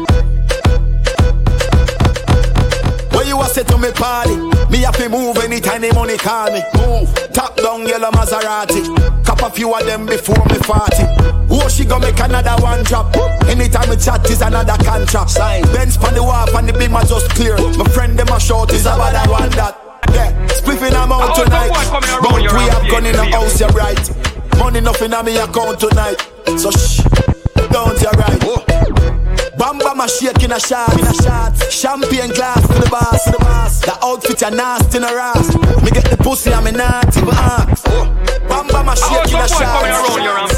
move 5.84 5.84
anytime 5.84 5.84
they 5.84 5.92
money 5.92 6.18
call 6.18 6.52
me. 6.52 6.62
Move, 6.78 7.34
top 7.34 7.56
down 7.58 7.88
yellow 7.88 8.12
Maserati, 8.12 9.26
cop 9.26 9.42
a 9.42 9.50
few 9.50 9.74
of 9.74 9.86
them 9.86 10.06
before 10.06 10.44
me 10.46 10.58
party. 10.60 11.04
Oh, 11.50 11.68
she 11.68 11.86
gonna 11.86 12.06
make 12.06 12.20
another 12.20 12.62
one 12.62 12.84
drop. 12.84 13.16
Anytime 13.48 13.90
we 13.90 13.98
chat 13.98 14.30
is 14.30 14.42
another 14.42 14.82
contract. 14.84 15.32
Sign. 15.32 15.64
Benz 15.74 15.98
pan 15.98 16.14
the 16.14 16.24
wall 16.24 16.48
and 16.56 16.70
the 16.70 16.74
beam 16.74 16.96
are 16.96 17.06
just 17.06 17.30
clear. 17.32 17.58
My 17.78 17.86
friend 17.90 18.18
them 18.18 18.28
a 18.30 18.40
short 18.40 18.72
is 18.74 18.86
about 18.86 19.14
that 19.14 19.30
one 19.30 19.50
that. 19.52 19.80
Yeah, 20.12 20.32
spliffing 20.48 20.94
I'm 20.94 21.12
out 21.12 21.36
tonight. 21.36 21.72
But 22.22 22.34
we 22.42 22.70
have 22.70 22.90
gun 22.90 23.06
in 23.06 23.16
the 23.16 23.26
house, 23.26 23.60
you're 23.60 23.70
right. 23.70 24.58
Money 24.58 24.82
nothing 24.82 25.14
on 25.14 25.26
me 25.26 25.38
account 25.38 25.80
tonight. 25.80 26.18
So 26.58 26.72
shh, 26.72 27.02
don't 27.72 28.00
you 28.02 28.10
right. 28.12 28.83
Bam 29.64 29.78
bam 29.78 29.96
Bamba 29.96 30.12
shake 30.12 30.44
in 30.44 30.52
a 30.52 30.60
shot, 30.60 30.92
in 31.00 31.08
a 31.08 31.14
shot. 31.24 31.56
Champagne 31.72 32.36
glass 32.36 32.60
to 32.68 32.74
the 32.84 32.90
boss, 32.92 33.24
to 33.24 33.32
the 33.32 33.40
boss. 33.40 33.80
The 33.80 33.96
outfit 34.04 34.42
you 34.42 34.52
nasty 34.52 34.98
in 34.98 35.06
a 35.08 35.16
ras. 35.16 35.56
Me 35.80 35.90
get 35.90 36.04
the 36.04 36.18
pussy, 36.20 36.52
I'm 36.52 36.68
a 36.68 36.72
naughty, 36.74 37.24
but 37.24 37.40
ask. 37.40 37.88
Bamba 38.52 38.84
my 38.84 38.92
shake 38.92 39.32
in 39.32 39.40
a 39.40 39.48
shot. 39.48 39.88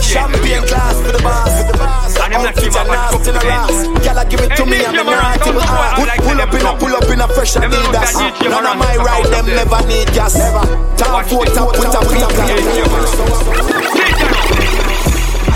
Champagne 0.01 0.65
glass 0.65 0.97
to 1.05 1.13
the 1.13 1.21
boss, 1.21 1.53
to 1.53 1.69
the 1.69 1.77
boss. 1.77 2.17
Outfit 2.17 2.65
you 2.65 2.81
nasty 2.81 3.29
in 3.29 3.37
a 3.37 3.45
ras. 3.45 3.85
Girl, 4.01 4.25
give 4.25 4.41
it 4.41 4.57
to 4.57 4.65
me, 4.65 4.81
I'm 4.81 4.97
a 4.97 5.05
naughty, 5.05 5.53
but 5.53 5.69
ask. 5.69 6.01
Uh. 6.01 6.17
Pull 6.25 6.41
up 6.41 6.49
in 6.57 6.65
a, 6.65 6.73
pull 6.73 6.95
up 6.97 7.05
in 7.05 7.21
a 7.21 7.27
fresh 7.29 7.53
Adidas. 7.61 8.17
None 8.41 8.65
of 8.65 8.73
my 8.73 8.97
ride, 8.97 9.29
them 9.29 9.45
never 9.53 9.85
need 9.85 10.09
gas. 10.17 10.33
Ever. 10.33 10.65
Top 10.97 11.21
foot, 11.29 11.53
top 11.53 11.77
with 11.77 11.93
a 11.93 12.01
with 12.09 12.25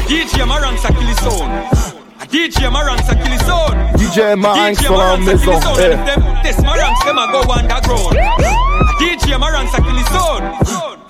DJ 0.06 0.46
Maran 0.46 0.78
ça 0.78 0.94
kill 0.94 1.08
his 1.08 1.26
own. 1.26 1.99
DJ 2.32 2.70
Maran 2.72 2.98
ça 3.08 3.15
kill 3.15 3.32
his 3.32 3.50
own. 3.50 3.76
DJ 3.98 4.36
Maran 4.38 4.76
sur 4.76 4.96
la 4.96 5.18
maison. 5.18 5.60
Eh. 5.80 5.98
This 6.44 6.62
Maran 6.62 6.94
them 7.04 7.18
a 7.18 7.32
go 7.32 7.42
underground. 7.52 8.15
DJ 9.00 9.38
Maran 9.39 9.68
ça 9.68 9.82
kill 9.82 9.98
his 9.98 10.15
own. 10.15 10.44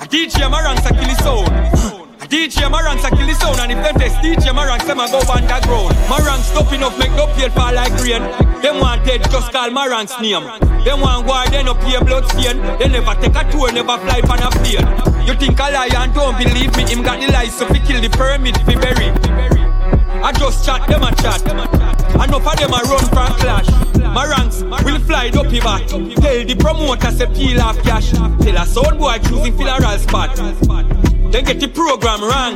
DJ 0.09 0.49
Maran 0.49 0.77
ça 0.77 0.91
kill 0.91 1.09
his 1.09 1.25
own. 1.25 1.89
DJ 2.29 2.69
Maran 2.69 2.99
a 2.99 3.09
kill 3.09 3.25
his 3.25 3.43
own 3.43 3.59
and 3.59 3.71
if 3.71 3.83
them 3.83 3.95
test 3.95 4.15
DJ 4.21 4.53
Maran 4.53 4.77
them 4.85 4.99
a 4.99 5.09
go 5.09 5.19
underground 5.33 5.97
Maran 6.07 6.39
stopping 6.41 6.83
up 6.83 6.95
make 6.99 7.11
no 7.13 7.25
pale 7.33 7.49
fall 7.49 7.73
like 7.73 7.91
rain 8.03 8.21
Them 8.61 8.79
want 8.79 9.03
dead 9.03 9.23
just 9.31 9.51
call 9.51 9.71
Maran's 9.71 10.13
name 10.21 10.45
Them 10.85 11.01
want 11.01 11.25
war 11.25 11.43
they 11.49 11.63
no 11.63 11.73
pay 11.73 11.97
blood 12.05 12.29
stain 12.29 12.61
They 12.77 12.87
never 12.87 13.15
take 13.19 13.33
a 13.33 13.51
tour 13.51 13.71
never 13.71 13.97
fly 13.97 14.21
on 14.29 14.45
a 14.45 14.49
plane 14.61 14.85
You 15.25 15.33
think 15.33 15.57
a 15.57 15.71
lie 15.73 15.89
and 15.89 16.13
don't 16.13 16.37
believe 16.37 16.75
me 16.77 16.83
Him 16.85 17.01
got 17.01 17.19
the 17.19 17.31
lies 17.33 17.57
so 17.57 17.65
fi 17.65 17.79
kill 17.79 17.99
the 17.99 18.09
permit 18.09 18.57
fi 18.57 18.75
bury 18.75 19.58
I 20.21 20.31
just 20.33 20.65
chat 20.65 20.87
them 20.87 21.03
a 21.03 21.15
chat. 21.15 21.41
Enough 21.45 22.47
of 22.47 22.57
them 22.57 22.73
a 22.73 22.81
run 22.83 23.05
from 23.07 23.33
clash. 23.39 23.67
Marangs 24.13 24.63
will 24.83 24.99
fly 24.99 25.29
up 25.29 25.51
your 25.51 25.63
back 25.63 25.87
Tell 25.87 26.45
the 26.45 26.55
promoter 26.59 27.11
say 27.11 27.27
peel 27.27 27.61
off 27.61 27.81
cash. 27.83 28.11
Tell 28.11 28.57
a 28.57 28.65
sound 28.65 28.99
boy 28.99 29.17
choosing 29.23 29.55
funeral 29.55 29.97
spot. 29.97 30.35
Then 31.31 31.43
get 31.45 31.59
the 31.59 31.67
program 31.67 32.21
wrong. 32.21 32.53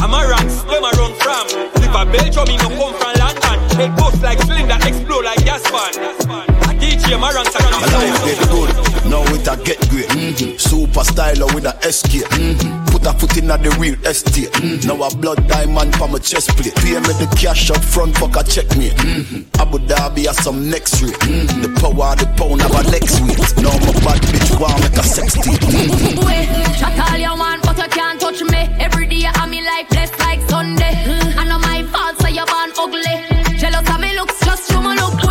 I'm 0.00 0.14
a 0.14 0.28
ranks, 0.28 0.62
them 0.62 0.84
a 0.84 0.90
run 0.96 1.12
from. 1.20 1.46
Live 1.82 1.94
a 1.94 2.04
Belgium, 2.10 2.48
me 2.48 2.56
no 2.56 2.68
come 2.68 2.94
from 2.94 3.14
London. 3.18 3.76
They 3.76 3.88
bust 3.88 4.22
like 4.22 4.38
cylinder, 4.40 4.78
explode 4.86 5.24
like 5.24 5.44
gas 5.44 5.62
fan 5.68 6.47
A 6.78 6.80
DJ 6.80 7.18
Marangs 7.18 7.50
around 7.58 7.82
My 7.82 7.90
life 7.90 8.24
get 8.24 8.38
good, 8.50 8.70
now 9.10 9.22
it 9.34 9.48
a 9.50 9.56
get 9.64 9.80
great. 9.90 10.06
Mm-hmm. 10.14 10.58
Super 10.58 11.02
styler 11.02 11.52
with 11.52 11.66
a 11.66 11.74
SK. 11.90 12.22
Mm-hmm. 12.30 12.86
Put 12.86 13.04
a 13.06 13.12
foot 13.18 13.36
in 13.36 13.48
the 13.48 13.76
real 13.80 13.98
estate. 14.06 14.52
Mm-hmm. 14.52 14.86
Now 14.86 15.02
a 15.02 15.10
blood 15.16 15.48
diamond 15.48 15.96
for 15.96 16.06
my 16.06 16.18
chest 16.18 16.54
plate. 16.54 16.74
Pay 16.76 16.94
me 16.94 17.12
the 17.18 17.26
cash 17.34 17.70
up 17.70 17.82
front, 17.82 18.16
fuck 18.16 18.36
a 18.36 18.44
check 18.44 18.70
me. 18.78 18.90
Mm-hmm. 18.90 19.60
Abu 19.60 19.78
Dhabi 19.90 20.26
has 20.26 20.38
some 20.38 20.70
next 20.70 21.02
rate. 21.02 21.18
Mm-hmm. 21.26 21.62
The 21.62 21.70
power 21.82 22.14
of 22.14 22.18
the 22.22 22.26
pound 22.38 22.62
have 22.62 22.78
a 22.78 22.82
next 22.94 23.18
week. 23.26 23.42
Now 23.58 23.74
my 23.82 23.92
bad 24.06 24.22
bitch 24.30 24.54
want 24.60 24.78
make 24.78 24.94
a 24.94 25.02
sex 25.02 25.34
tape. 25.34 25.58
Mm-hmm. 25.58 26.22
Wait, 26.22 26.46
shut 26.78 26.94
all 26.94 27.18
you 27.18 27.34
want, 27.34 27.62
but 27.66 27.76
you 27.78 27.90
can't 27.90 28.20
touch 28.20 28.40
me. 28.42 28.70
Every 28.78 29.06
day 29.10 29.26
I'm 29.26 29.50
in 29.52 29.66
life 29.66 29.88
blessed 29.90 30.18
like 30.20 30.46
Sunday. 30.46 30.94
I 31.34 31.42
know 31.42 31.58
my 31.58 31.82
fault, 31.90 32.22
so 32.22 32.28
you're 32.28 32.46
born 32.46 32.70
ugly. 32.78 33.58
Jealous 33.58 33.82
of 33.82 33.98
me 33.98 34.14
looks, 34.14 34.38
just 34.46 34.70
you 34.70 34.80
my 34.80 34.94
look 34.94 35.27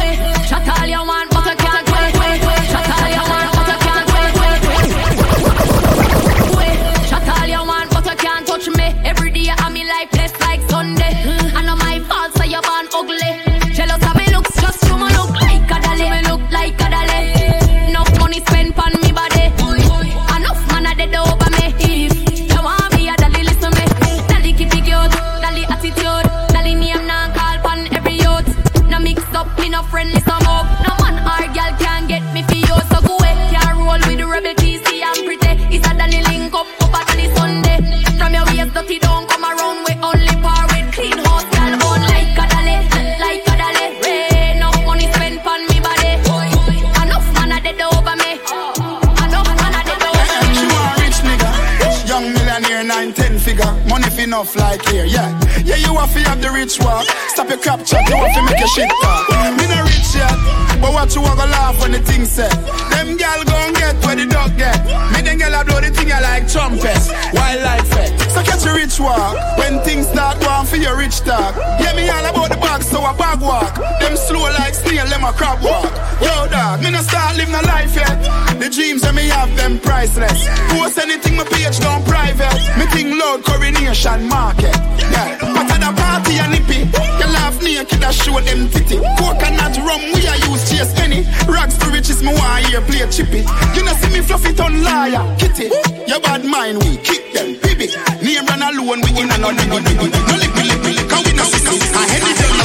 enough 54.37 54.55
like 54.55 54.85
here, 54.89 55.05
yeah. 55.05 55.33
Yeah, 55.65 55.77
you 55.77 55.97
have 55.97 56.13
to 56.13 56.19
have 56.29 56.39
the 56.41 56.51
rich 56.51 56.77
walk. 56.79 57.05
Stop 57.33 57.49
your 57.49 57.57
crap 57.57 57.83
chat, 57.83 58.07
you 58.07 58.15
have 58.15 58.33
to 58.35 58.41
make 58.45 58.59
your 58.59 58.69
shit 58.69 58.89
talk. 59.01 59.25
Me 59.57 59.65
no 59.65 59.81
rich 59.81 60.13
yet, 60.13 60.37
but 60.77 60.93
what 60.93 61.09
you 61.15 61.21
want 61.21 61.39
to 61.39 61.47
laugh 61.49 61.81
when 61.81 61.91
the 61.91 61.99
thing 61.99 62.25
said. 62.25 62.53
Them 62.93 63.17
gal 63.17 63.43
gon' 63.45 63.73
get 63.73 63.95
where 64.05 64.15
the 64.15 64.27
dog 64.27 64.55
get. 64.55 64.77
Me 65.13 65.25
them 65.25 65.39
gal 65.39 65.59
a 65.59 65.65
blow 65.65 65.81
the 65.81 65.89
thing 65.89 66.11
I 66.13 66.21
like 66.21 66.45
trumpet, 66.45 67.01
wildlife 67.33 67.87
fet. 67.89 68.13
Eh. 68.13 68.27
So 68.29 68.43
catch 68.43 68.65
a 68.69 68.73
rich 68.73 68.99
walk 68.99 69.33
when 69.57 69.81
things 69.81 70.05
start 70.07 70.39
going 70.39 70.67
for 70.67 70.77
your 70.77 70.95
rich 70.95 71.17
talk. 71.21 71.57
Yeah, 71.81 71.97
me 71.97 72.07
all 72.09 72.25
about 72.29 72.49
the 72.53 72.61
bag, 72.61 72.83
so 72.83 73.01
a 73.01 73.17
bag 73.17 73.41
walk. 73.41 73.73
Them 73.99 74.15
slow 74.17 74.45
like 74.61 74.75
snail, 74.75 75.07
them 75.07 75.23
a 75.23 75.33
crab 75.33 75.63
walk. 75.65 75.89
Yo, 76.21 76.45
dog, 76.53 76.83
me 76.83 76.91
no 76.91 77.01
start 77.01 77.37
living 77.37 77.55
a 77.55 77.63
life 77.65 77.95
yet. 77.95 78.46
The 78.67 78.75
dreams 78.75 79.01
that 79.07 79.15
me 79.15 79.31
have 79.31 79.47
them 79.55 79.79
priceless. 79.79 80.43
Post 80.75 80.99
anything 80.99 81.39
my 81.39 81.47
page 81.47 81.79
down 81.79 82.03
private. 82.03 82.51
Me 82.75 82.83
think 82.91 83.15
loud 83.15 83.39
coronation 83.47 84.27
market. 84.27 84.75
Yeah, 85.07 85.39
but 85.39 85.71
at 85.71 85.79
the 85.79 85.91
party 85.95 86.35
and 86.35 86.51
nippy, 86.51 86.83
you 86.83 87.27
laugh 87.31 87.55
naked 87.63 88.03
and 88.03 88.11
show 88.11 88.35
them 88.43 88.67
titty. 88.67 88.99
Coconut 89.15 89.71
rum 89.87 90.03
we 90.11 90.19
a 90.27 90.35
use 90.51 90.67
chase 90.67 90.91
any. 90.99 91.23
Rags 91.47 91.79
to 91.79 91.87
riches 91.95 92.19
me 92.19 92.35
want 92.35 92.67
hear 92.67 92.83
play 92.83 93.07
chippy. 93.07 93.47
You 93.71 93.87
know 93.87 93.95
see 94.03 94.11
me 94.11 94.19
fluffy 94.19 94.51
ton 94.51 94.83
liar, 94.83 95.23
kitty. 95.39 95.71
Your 96.03 96.19
bad 96.19 96.43
mind 96.43 96.83
we 96.83 96.99
kick 97.07 97.23
them, 97.31 97.55
baby. 97.63 97.87
Name 98.19 98.43
run 98.51 98.67
alone 98.67 98.99
we 98.99 99.15
in 99.15 99.31
and 99.31 99.47
no 99.47 99.55
nigga, 99.55 99.79
nigga, 99.79 100.11
no 100.11 100.35
lippy 100.43 100.63
lippy. 100.67 100.91
Cause 101.07 101.23
we 101.23 101.31
no 101.39 101.47
see. 101.55 101.79
I 101.95 102.03
head 102.03 102.56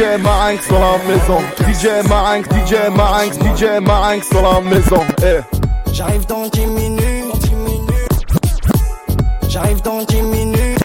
DJ 0.00 0.16
Marinx 0.22 0.66
sur 0.66 0.78
la 0.78 0.96
maison. 1.06 1.40
DJ 1.58 2.08
Marinx, 2.08 2.48
DJ 2.48 2.88
Marinx, 2.90 3.36
DJ 3.36 3.82
Marinx 3.82 4.28
sur 4.30 4.40
la 4.40 4.58
maison. 4.62 5.04
Eh. 5.22 5.40
J'arrive 5.92 6.24
dans 6.24 6.46
10 6.46 6.66
minutes. 6.68 7.50
J'arrive 9.46 9.82
dans 9.82 10.02
10 10.02 10.22
minutes. 10.22 10.78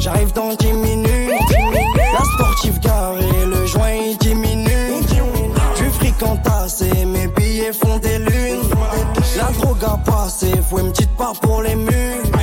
J'arrive 0.00 0.32
dans 0.32 0.54
10 0.54 0.72
minutes. 0.72 1.32
La 2.14 2.24
sportive 2.24 2.80
garée, 2.80 3.44
le 3.46 3.66
joint 3.66 3.90
il 3.90 4.16
diminue. 4.16 5.02
Du 5.76 5.90
fric 5.90 6.22
entassé, 6.22 7.04
mes 7.04 7.26
billets 7.26 7.74
font 7.74 7.98
des 7.98 8.16
lunes. 8.20 8.70
La 9.36 9.50
drogue 9.52 9.84
a 9.84 9.98
passé, 10.10 10.50
faut 10.70 10.78
une 10.78 10.92
petite 10.92 11.14
part 11.18 11.34
pour 11.42 11.60
les 11.60 11.76
mules. 11.76 12.35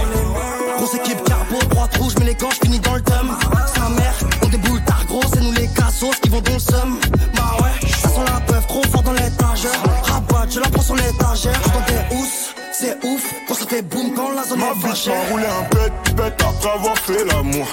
Vont 6.34 6.42
dans 6.42 6.54
le 6.54 6.60
seum. 6.60 7.00
Bah 7.36 7.58
ouais, 7.62 7.90
ça 7.90 8.10
sent 8.10 8.26
la 8.26 8.40
peuf 8.42 8.68
trop 8.68 8.84
fort 8.92 9.04
dans 9.04 9.14
l'étagère. 9.14 9.84
Rabat, 10.04 10.48
je 10.50 10.60
la 10.60 10.70
prends 10.70 10.82
sur 10.82 10.96
l'étagère. 10.96 11.60
Dans 11.74 11.86
des 11.86 12.16
housses, 12.16 12.54
c'est 12.72 12.98
ouf, 13.06 13.34
quand 13.48 13.54
ça 13.54 13.66
fait 13.68 13.82
boum 13.82 14.14
quand 14.16 14.32
la 14.32 14.44
zone 14.44 14.60
Ma 14.60 14.68
est 14.68 14.88
fâchée. 14.88 15.12
rouler 15.30 15.46
un 15.46 15.76
bête, 15.76 16.16
bête 16.16 16.42
après 16.42 16.70
avoir 16.70 16.98
fait 16.98 17.24
l'amour. 17.26 17.68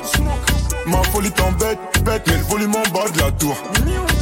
Ma 0.87 1.03
folie 1.05 1.31
t'embête, 1.33 1.79
bête, 2.05 2.23
mais 2.27 2.37
le 2.37 2.45
volume 2.45 2.75
en 2.75 2.91
bas 2.91 3.09
de 3.11 3.19
la 3.19 3.31
tour. 3.33 3.57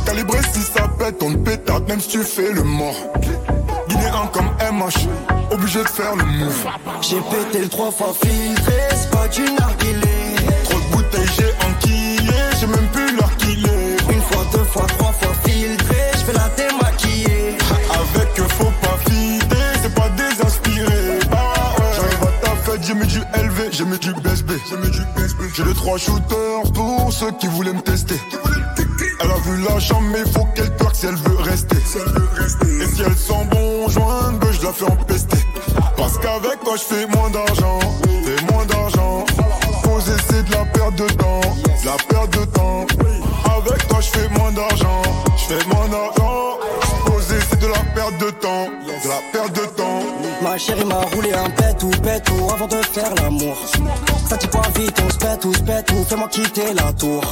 Calibré 0.06 0.38
si 0.52 0.60
ça 0.60 0.88
pète, 0.98 1.22
on 1.22 1.32
te 1.32 1.38
pète 1.38 1.68
à 1.70 1.80
même 1.80 2.00
si 2.00 2.08
tu 2.08 2.22
fais 2.22 2.52
le 2.52 2.62
mort. 2.62 2.96
Guinéen 3.88 4.26
comme 4.32 4.50
MH, 4.72 5.08
obligé 5.50 5.82
de 5.82 5.88
faire 5.88 6.14
le 6.16 6.24
move. 6.24 6.66
J'ai 7.00 7.20
pété 7.20 7.60
le 7.60 7.68
trois 7.68 7.90
fois 7.90 8.12
filtré, 8.22 8.72
c'est 8.90 9.10
pas 9.10 9.28
du 9.28 9.42
narguilé. 9.42 10.36
Trop 10.64 10.78
de 10.78 10.96
bouteilles, 10.96 11.30
j'ai 11.36 11.52
enquillé, 11.68 12.32
j'ai 12.60 12.66
même 12.66 12.88
plus 12.92 12.97
trois 25.88 25.98
shooters 25.98 26.72
pour 26.74 27.10
ceux 27.10 27.32
qui 27.40 27.46
voulaient 27.46 27.72
me 27.72 27.80
tester. 27.80 28.20
Elle 29.20 29.30
a 29.30 29.36
vu 29.36 29.62
la 29.62 29.80
chambre, 29.80 30.08
mais 30.12 30.30
faut 30.30 30.46
qu'elle 30.54 30.74
twerk 30.76 30.94
si 30.94 31.06
elle 31.06 31.14
veut 31.14 31.36
rester. 31.38 31.76
Et 31.76 32.86
si 32.94 33.02
elle 33.02 33.16
sent 33.16 33.44
bon 33.50 33.88
joint, 33.88 34.32
ben 34.38 34.52
je 34.52 34.66
la 34.66 34.72
fais 34.72 34.84
empester. 34.84 35.38
Parce 35.96 36.18
qu'avec 36.18 36.62
toi, 36.62 36.74
je 36.76 36.94
fais 36.94 37.06
moins 37.06 37.30
d'argent. 37.30 37.78
Fais 38.26 38.52
moins 38.52 38.66
d'argent. 38.66 39.24
Poser, 39.82 40.12
c'est 40.28 40.42
de 40.42 40.52
la 40.52 40.64
perte 40.66 40.94
de 40.96 41.06
temps. 41.06 41.40
De 41.40 41.86
la 41.86 41.96
perte 42.08 42.38
de 42.38 42.44
temps. 42.44 42.86
Avec 43.56 43.88
toi, 43.88 43.98
je 44.00 44.10
fais 44.18 44.28
moins 44.38 44.52
d'argent. 44.52 45.02
Je 45.38 45.54
fais 45.54 45.68
moins 45.68 45.88
d'argent. 45.88 46.58
Poser, 47.06 47.38
c'est 47.48 47.60
de 47.60 47.66
la 47.66 47.82
perte 47.94 48.18
de 48.18 48.30
temps. 48.30 48.66
De 48.84 49.08
la 49.08 49.20
perte 49.32 49.54
de 49.54 49.66
temps. 49.74 50.02
Ma 50.42 50.58
chérie 50.58 50.84
m'a 50.84 51.00
roulé 51.14 51.32
un 51.32 51.48
pet 51.48 51.82
ou 51.82 51.90
pet 52.02 52.22
ou 52.30 52.52
avant 52.52 52.66
de 52.66 52.76
faire 52.92 53.14
l'amour. 53.14 53.56
Ça 54.28 54.36
dit 54.36 54.46
pas 54.48 54.68
vite, 54.78 55.02
on 55.06 55.10
se 55.10 55.16
pète 55.16 55.44
ou 55.46 55.54
se 55.54 55.62
pète 55.62 55.90
ou 55.92 56.04
fais-moi 56.04 56.28
quitter 56.28 56.74
la 56.74 56.92
tour. 56.92 57.22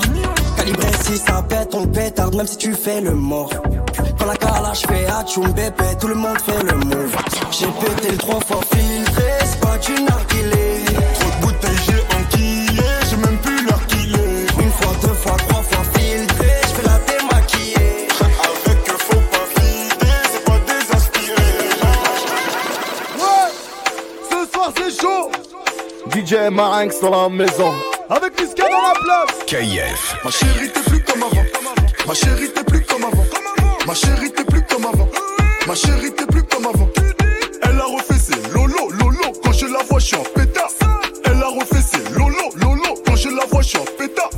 Calibré 0.56 0.88
si 1.04 1.18
ça 1.18 1.42
pète, 1.46 1.74
on 1.74 1.86
pétarde 1.86 2.34
même 2.34 2.46
si 2.46 2.56
tu 2.56 2.72
fais 2.72 3.02
le 3.02 3.10
mort. 3.12 3.50
Quand 4.18 4.24
la 4.24 4.36
calage 4.36 4.80
fait 4.88 5.06
atchoum 5.06 5.52
bébé, 5.52 5.84
tout 6.00 6.08
le 6.08 6.14
monde 6.14 6.40
fait 6.40 6.62
le 6.62 6.72
move. 6.72 7.16
J'ai 7.50 7.66
pété 7.66 8.12
le 8.12 8.16
trois 8.16 8.40
fois 8.40 8.60
filtré, 8.72 9.24
c'est 9.44 9.60
pas 9.60 9.76
du 9.78 9.92
DJ 26.26 26.50
Marinx 26.50 27.00
dans 27.00 27.10
la 27.10 27.28
maison. 27.28 27.72
Avec 28.10 28.40
Niska 28.40 28.64
dans 28.64 28.82
la 28.82 28.94
place. 29.00 29.44
KF. 29.46 30.16
Ma 30.24 30.30
chérie, 30.32 30.72
t'es 30.72 30.80
plus 30.80 31.00
comme 31.04 31.22
avant. 31.22 31.46
Ma 32.04 32.14
chérie, 32.14 32.50
t'es 32.52 32.64
plus 32.64 32.82
comme 32.82 33.04
avant. 33.04 33.24
Ma 33.86 33.94
chérie, 33.94 34.30
t'es 34.32 34.44
plus 34.44 34.62
comme 34.62 34.86
avant. 34.86 35.08
Ma 35.68 35.74
chérie, 35.76 36.12
t'es 36.12 36.26
plus 36.26 36.42
comme 36.42 36.66
avant. 36.66 36.88
Elle 37.62 37.78
a 37.78 37.84
refait 37.84 38.18
ses 38.18 38.52
lolo, 38.52 38.90
lolo. 38.98 39.32
Quand 39.44 39.52
je 39.52 39.66
la 39.66 39.84
vois, 39.88 40.00
je 40.00 40.06
suis 40.06 40.16
en 40.16 40.24
pétard. 40.34 40.70
Elle 41.26 41.42
a 41.42 41.48
refait 41.48 41.82
ses 41.82 42.02
lolo, 42.18 42.50
lolo. 42.56 42.94
Quand 43.06 43.14
je 43.14 43.28
la 43.28 43.44
vois, 43.46 43.62
je 43.62 43.68
suis 43.68 43.78
en 43.78 43.84
pétard. 43.96 44.30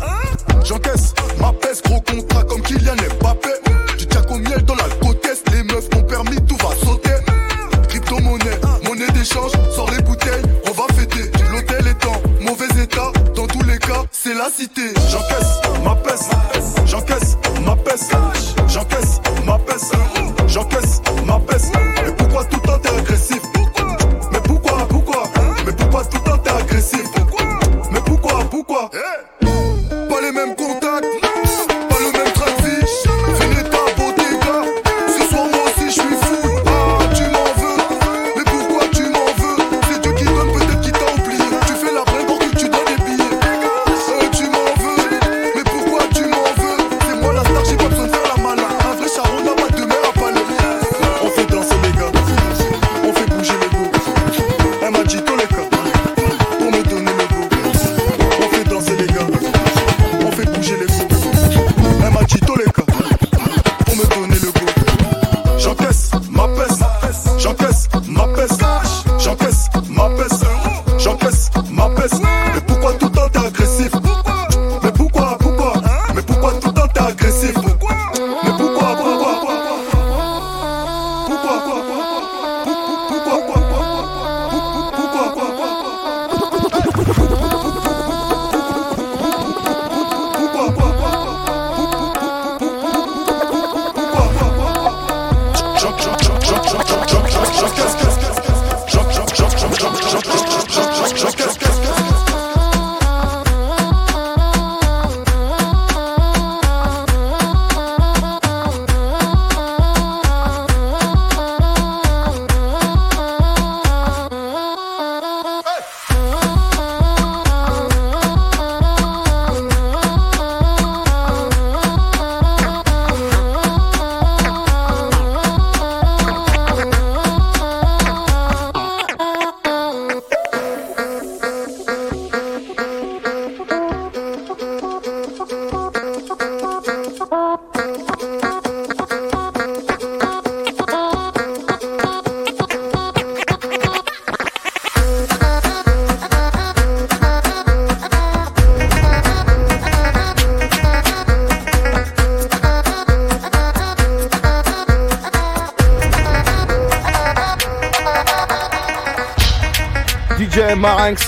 J'encaisse 0.65 1.15
ma 1.41 1.53
peste, 1.55 1.87
gros 1.87 2.03
contrat 2.03 2.28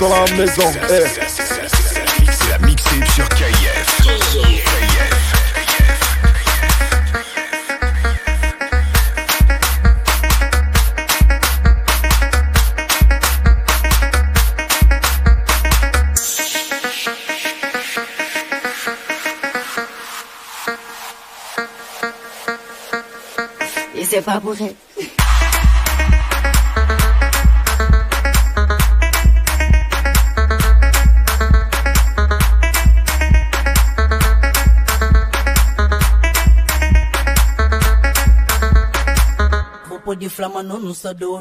dans 0.00 0.08
la 0.08 0.32
maison. 0.32 0.62
Eh. 0.88 1.04
C'est 1.28 2.48
la 2.48 2.58
mixtape 2.66 3.06
sur 3.14 3.28
KF. 3.28 3.86
Et 23.94 24.04
c'est 24.04 24.22
pas 24.22 24.40
pour 24.40 24.54
The 40.20 40.28
flama 40.28 40.62
não 40.62 40.78
nos 40.78 41.06
adora. 41.06 41.40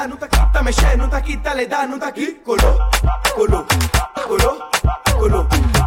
dá, 0.00 0.08
não 0.08 0.16
tá 0.16 0.26
aqui, 0.26 0.52
tá 0.52 0.62
mexendo, 0.62 0.98
não 0.98 1.08
tá 1.10 1.16
aqui, 1.18 1.36
tá 1.36 1.54
lhe 1.54 1.66
não 1.66 1.98
tá 1.98 2.08
aqui, 2.08 2.32
colou, 2.44 2.78
colou, 3.34 3.66
colou. 4.26 4.58
colou. 5.18 5.79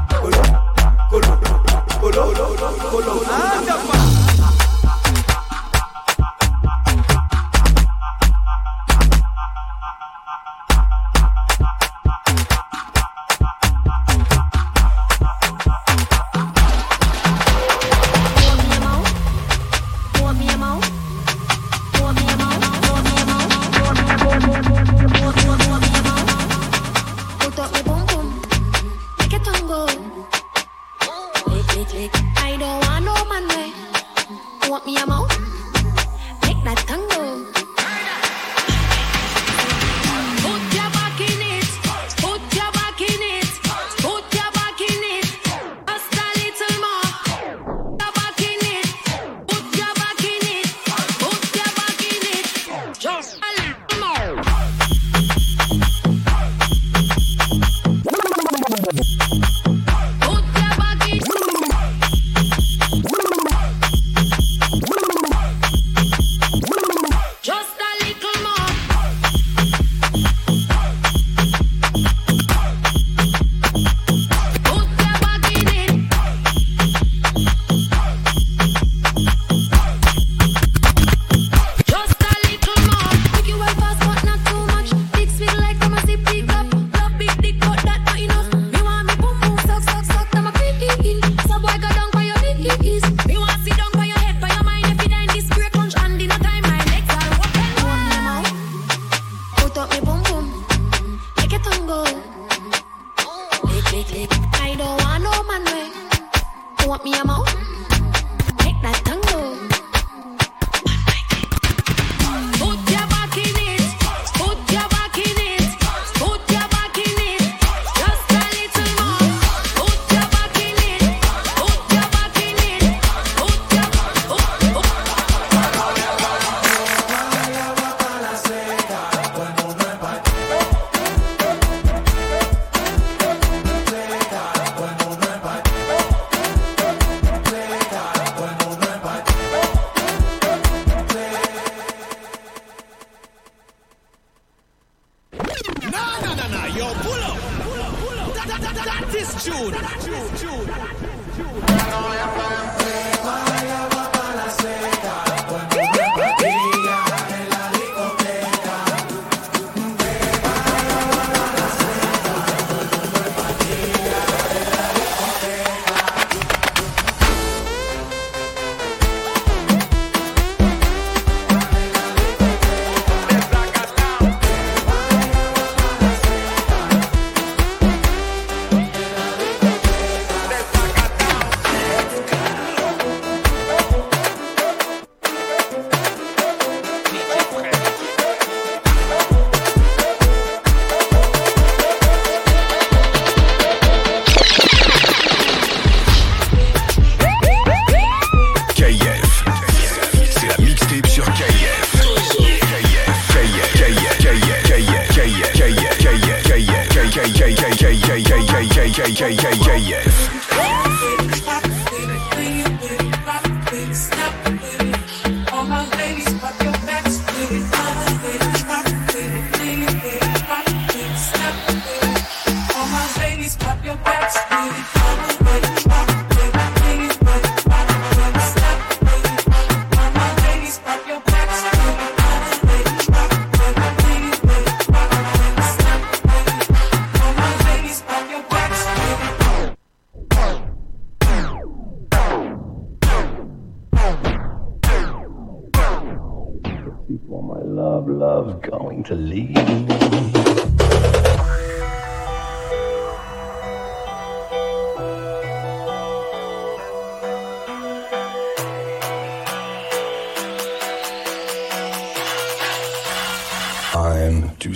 want 106.94 107.04
me, 107.04 107.14
I'm. 107.16 107.83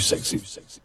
sexy. 0.08 0.38
sexy. 0.40 0.77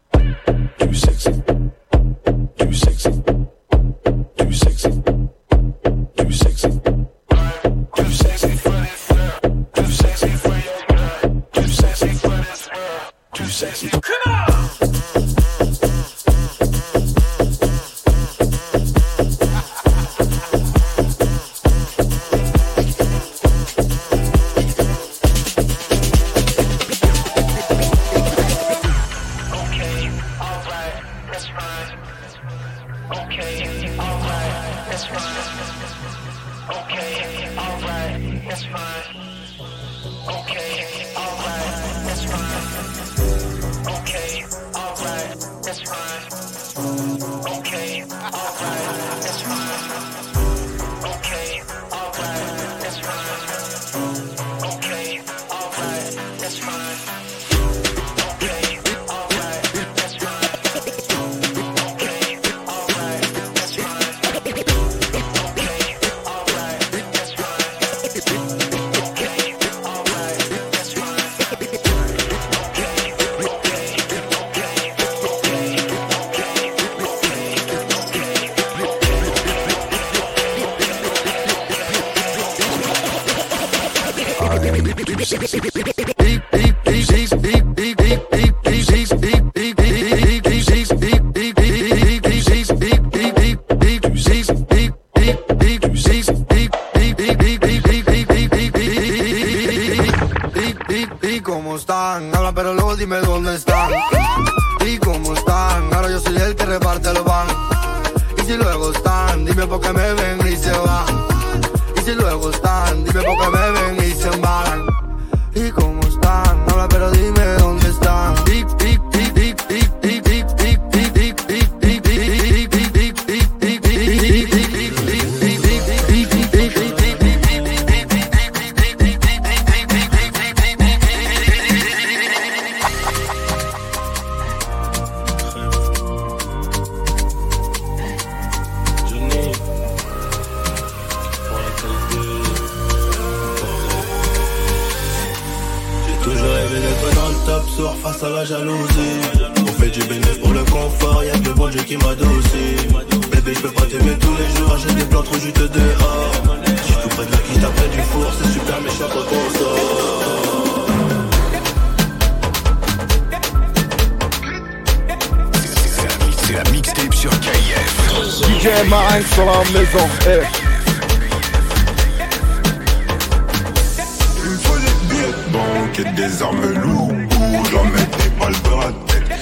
done. 178.73 178.93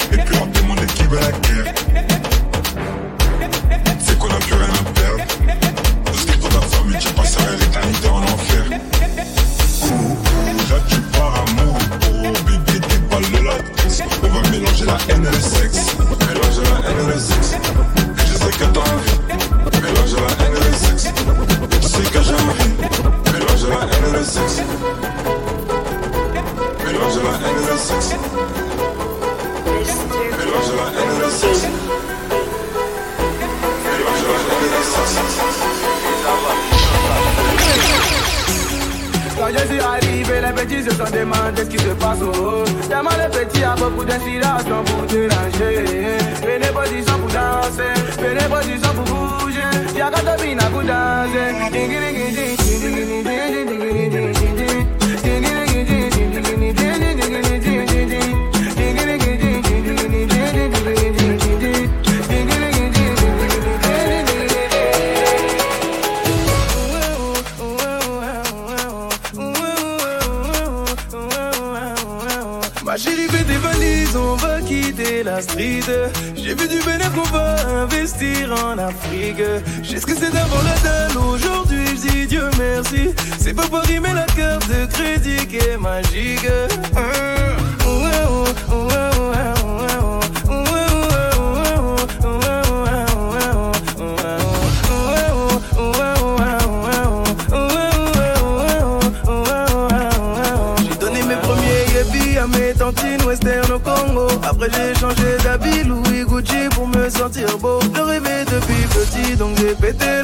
Ik 0.09 0.25
krap 0.25 0.57
in 0.57 0.65
mijn 0.65 0.79
nekje 0.79 1.07
back, 1.07 1.45
yeah. 1.45 1.80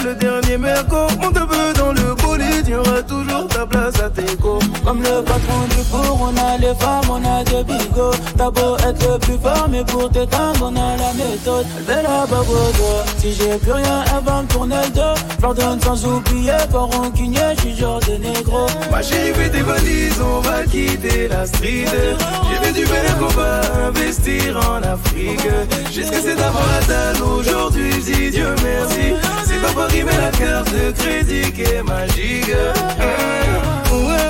Le 0.04 0.16
dernier 0.16 0.58
merco. 0.58 1.08
Monte 1.20 1.38
un 1.38 1.45
peu 1.45 1.74
dans 1.78 1.91
le 1.91 2.16
bolide, 2.16 2.68
y'aura 2.68 3.02
toujours 3.04 3.48
ta 3.48 3.66
place 3.66 4.00
à 4.00 4.10
tes 4.10 4.36
go. 4.38 4.60
Comme 4.86 5.02
le 5.02 5.22
patron 5.24 5.62
du 5.70 5.84
four, 5.89 6.20
on 6.22 6.38
a 6.38 6.58
les 6.58 6.76
femmes, 6.76 7.10
on 7.10 7.24
a 7.24 7.43
des 7.43 7.64
bigots. 7.64 8.12
T'as 8.38 8.52
beau 8.52 8.78
être 8.78 9.12
le 9.12 9.20
plus 9.20 9.38
fort, 9.38 9.68
mais 9.70 9.84
pour 9.84 10.10
t'éteindre, 10.10 10.60
on 10.62 10.76
a 10.76 10.98
la 10.98 11.14
méthode. 11.14 11.66
Elle 11.88 12.04
la. 12.04 12.28
Si 13.18 13.34
j'ai 13.34 13.58
plus 13.58 13.72
rien, 13.72 14.04
elle 14.16 14.24
va 14.24 14.41
me 14.41 14.48
tourner 14.48 14.76
le 14.86 14.91
dos. 14.91 15.22
J'ordonne 15.41 15.82
sans 15.82 16.06
oublier, 16.06 16.52
pas 16.72 16.80
rancunier, 16.80 17.39
j'suis 17.58 17.76
genre 17.76 18.00
de 18.00 18.18
négro. 18.18 18.68
Ma 18.91 19.02
chérie, 19.02 19.34
fais 19.34 19.50
tes 19.50 19.62
valises, 19.62 20.22
on 20.22 20.39
va 20.41 20.64
quitter 20.64 21.28
la 21.28 21.45
street. 21.45 21.86
J'ai 21.86 22.66
fait 22.66 22.74
du 22.74 22.86
bénéfice, 22.86 23.16
on 23.22 23.34
va 23.34 23.62
investir 23.88 24.58
en 24.58 24.84
Afrique. 24.84 25.48
J'ai 25.91 26.04
c'est 26.04 26.36
d'avoir 26.36 26.68
dalle 26.88 27.22
aujourd'hui, 27.22 27.89
dis 28.04 28.32
Dieu 28.32 28.56
merci. 28.64 29.47
C'est 29.58 29.64
pas 29.64 29.74
Paris, 29.74 30.03
mais 30.05 30.18
la 30.18 30.32
carte 30.32 30.72
de 30.72 30.91
crédit 30.91 31.51
qui 31.51 31.64
est 31.64 31.82
magique. 31.82 32.51
Ouais, 33.91 34.30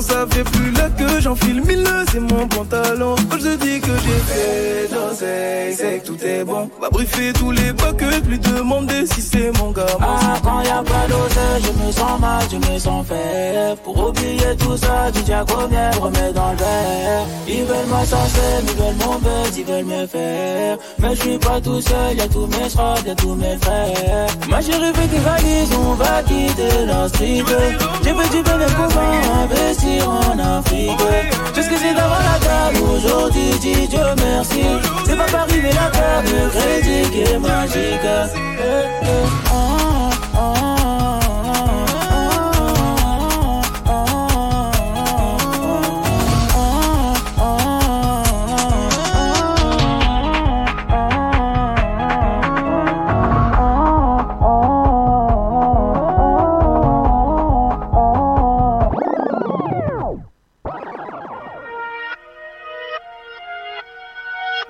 ça 0.00 0.26
fait 0.30 0.44
plus 0.44 0.70
là 0.72 0.88
que 0.90 1.20
j'enfile 1.20 1.62
mille, 1.62 1.88
c'est 2.12 2.20
mon 2.20 2.46
pantalon. 2.46 3.14
Quand 3.30 3.38
je 3.38 3.56
dis 3.56 3.80
que 3.80 3.90
j'ai 4.04 4.20
fait 4.28 4.88
d'oseille, 4.92 5.74
c'est 5.74 5.98
que 6.00 6.06
tout 6.06 6.24
est 6.24 6.44
bon. 6.44 6.70
Va 6.80 6.88
briefer 6.90 7.32
tous 7.32 7.50
les 7.50 7.72
buckets, 7.72 8.22
plus 8.24 8.38
demander 8.38 9.06
si 9.06 9.20
c'est 9.22 9.50
mon 9.58 9.70
gars. 9.70 9.86
Ah, 10.00 10.36
quand 10.42 10.60
y 10.62 10.68
a 10.68 10.82
pas 10.82 11.06
d'oseille, 11.08 11.62
je 11.62 11.86
me 11.86 11.92
sens 11.92 12.20
mal, 12.20 12.42
je 12.50 12.56
me 12.56 12.78
sens 12.78 13.06
faible. 13.06 13.80
Pour 13.82 14.08
oublier 14.08 14.56
tout 14.58 14.76
ça, 14.76 15.10
tu 15.12 15.22
tiens 15.22 15.44
combien, 15.48 15.90
remets 16.00 16.32
dans 16.32 16.52
le 16.52 16.56
verre. 16.56 17.26
Ils 17.48 17.64
veulent 17.64 17.86
m'assasser, 17.90 18.40
ils 18.62 18.82
veulent 18.82 19.06
mon 19.06 19.18
buzz, 19.18 19.56
ils 19.56 19.64
veulent 19.64 19.84
me 19.84 20.06
faire. 20.06 20.78
Mais 21.00 21.14
je 21.14 21.20
suis 21.20 21.38
pas 21.38 21.60
tout 21.60 21.80
seul, 21.80 22.16
y'a 22.16 22.28
tous 22.28 22.46
mes 22.46 22.68
frères, 22.68 23.06
y'a 23.06 23.14
tous 23.14 23.34
mes 23.34 23.56
frères. 23.60 24.28
Ma 24.48 24.60
chérie 24.60 24.92
fait 24.94 25.08
des 25.08 25.18
valises, 25.18 25.70
on 25.76 25.94
va 25.94 26.22
quitter 26.22 26.86
la 26.86 27.08
street. 27.08 27.42
J'ai 28.04 28.14
fait 28.14 28.36
du 28.36 28.42
bénéfice 28.42 28.74
qu'on 28.74 28.88
va 28.88 29.48
investir 29.88 30.08
en 30.08 30.38
Afrique. 30.38 30.98
Que 31.54 31.76
c'est 31.76 31.92
d'avoir 31.92 32.20
la 32.22 32.38
table 32.38 32.78
aujourd'hui, 32.90 33.50
dis 33.60 33.88
Dieu 33.88 34.00
merci. 34.16 34.62
C'est 35.04 35.16
pas 35.16 35.24
Paris, 35.24 35.60
mais 35.62 35.72
la 35.72 35.90
carte 35.90 36.24
de 36.24 36.48
crédit 36.48 37.20
est 37.20 37.38
magique. 37.38 38.00
Eh, 38.04 38.68
eh, 39.02 39.06
ah, 39.52 39.77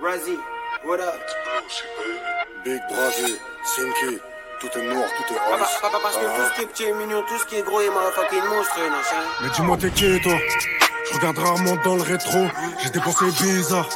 Razzie, 0.08 0.38
what 0.86 1.00
up? 1.00 1.20
Big 2.64 2.80
Brazy, 2.90 3.36
Sinky, 3.64 4.18
tout 4.60 4.78
est 4.78 4.82
noir, 4.94 5.04
tout 5.18 5.34
est 5.34 5.36
Papa, 5.36 5.64
ice. 5.64 5.78
papa, 5.82 5.98
parce 6.02 6.16
que 6.16 6.24
Ah. 6.24 6.36
tout 6.36 6.44
ce 6.48 6.54
qui 6.54 6.62
est 6.62 6.66
petit 6.66 6.84
est 6.84 6.92
mignon, 6.94 7.22
tout 7.28 7.38
ce 7.38 7.44
qui 7.44 7.56
est 7.56 7.62
gros 7.62 7.80
est 7.82 7.90
motherfucking 7.90 8.44
monstre, 8.48 8.78
machin. 8.90 9.22
Mais 9.42 9.48
dis-moi 9.50 9.76
t'es 9.78 9.90
qui 9.90 10.20
toi? 10.22 10.32
Je 11.10 11.14
regarde 11.18 11.38
rarement 11.38 11.76
dans 11.84 11.96
le 11.96 12.02
rétro. 12.02 12.38
J'ai 12.82 12.90
dépensé 12.90 13.26
bizarre 13.42 13.88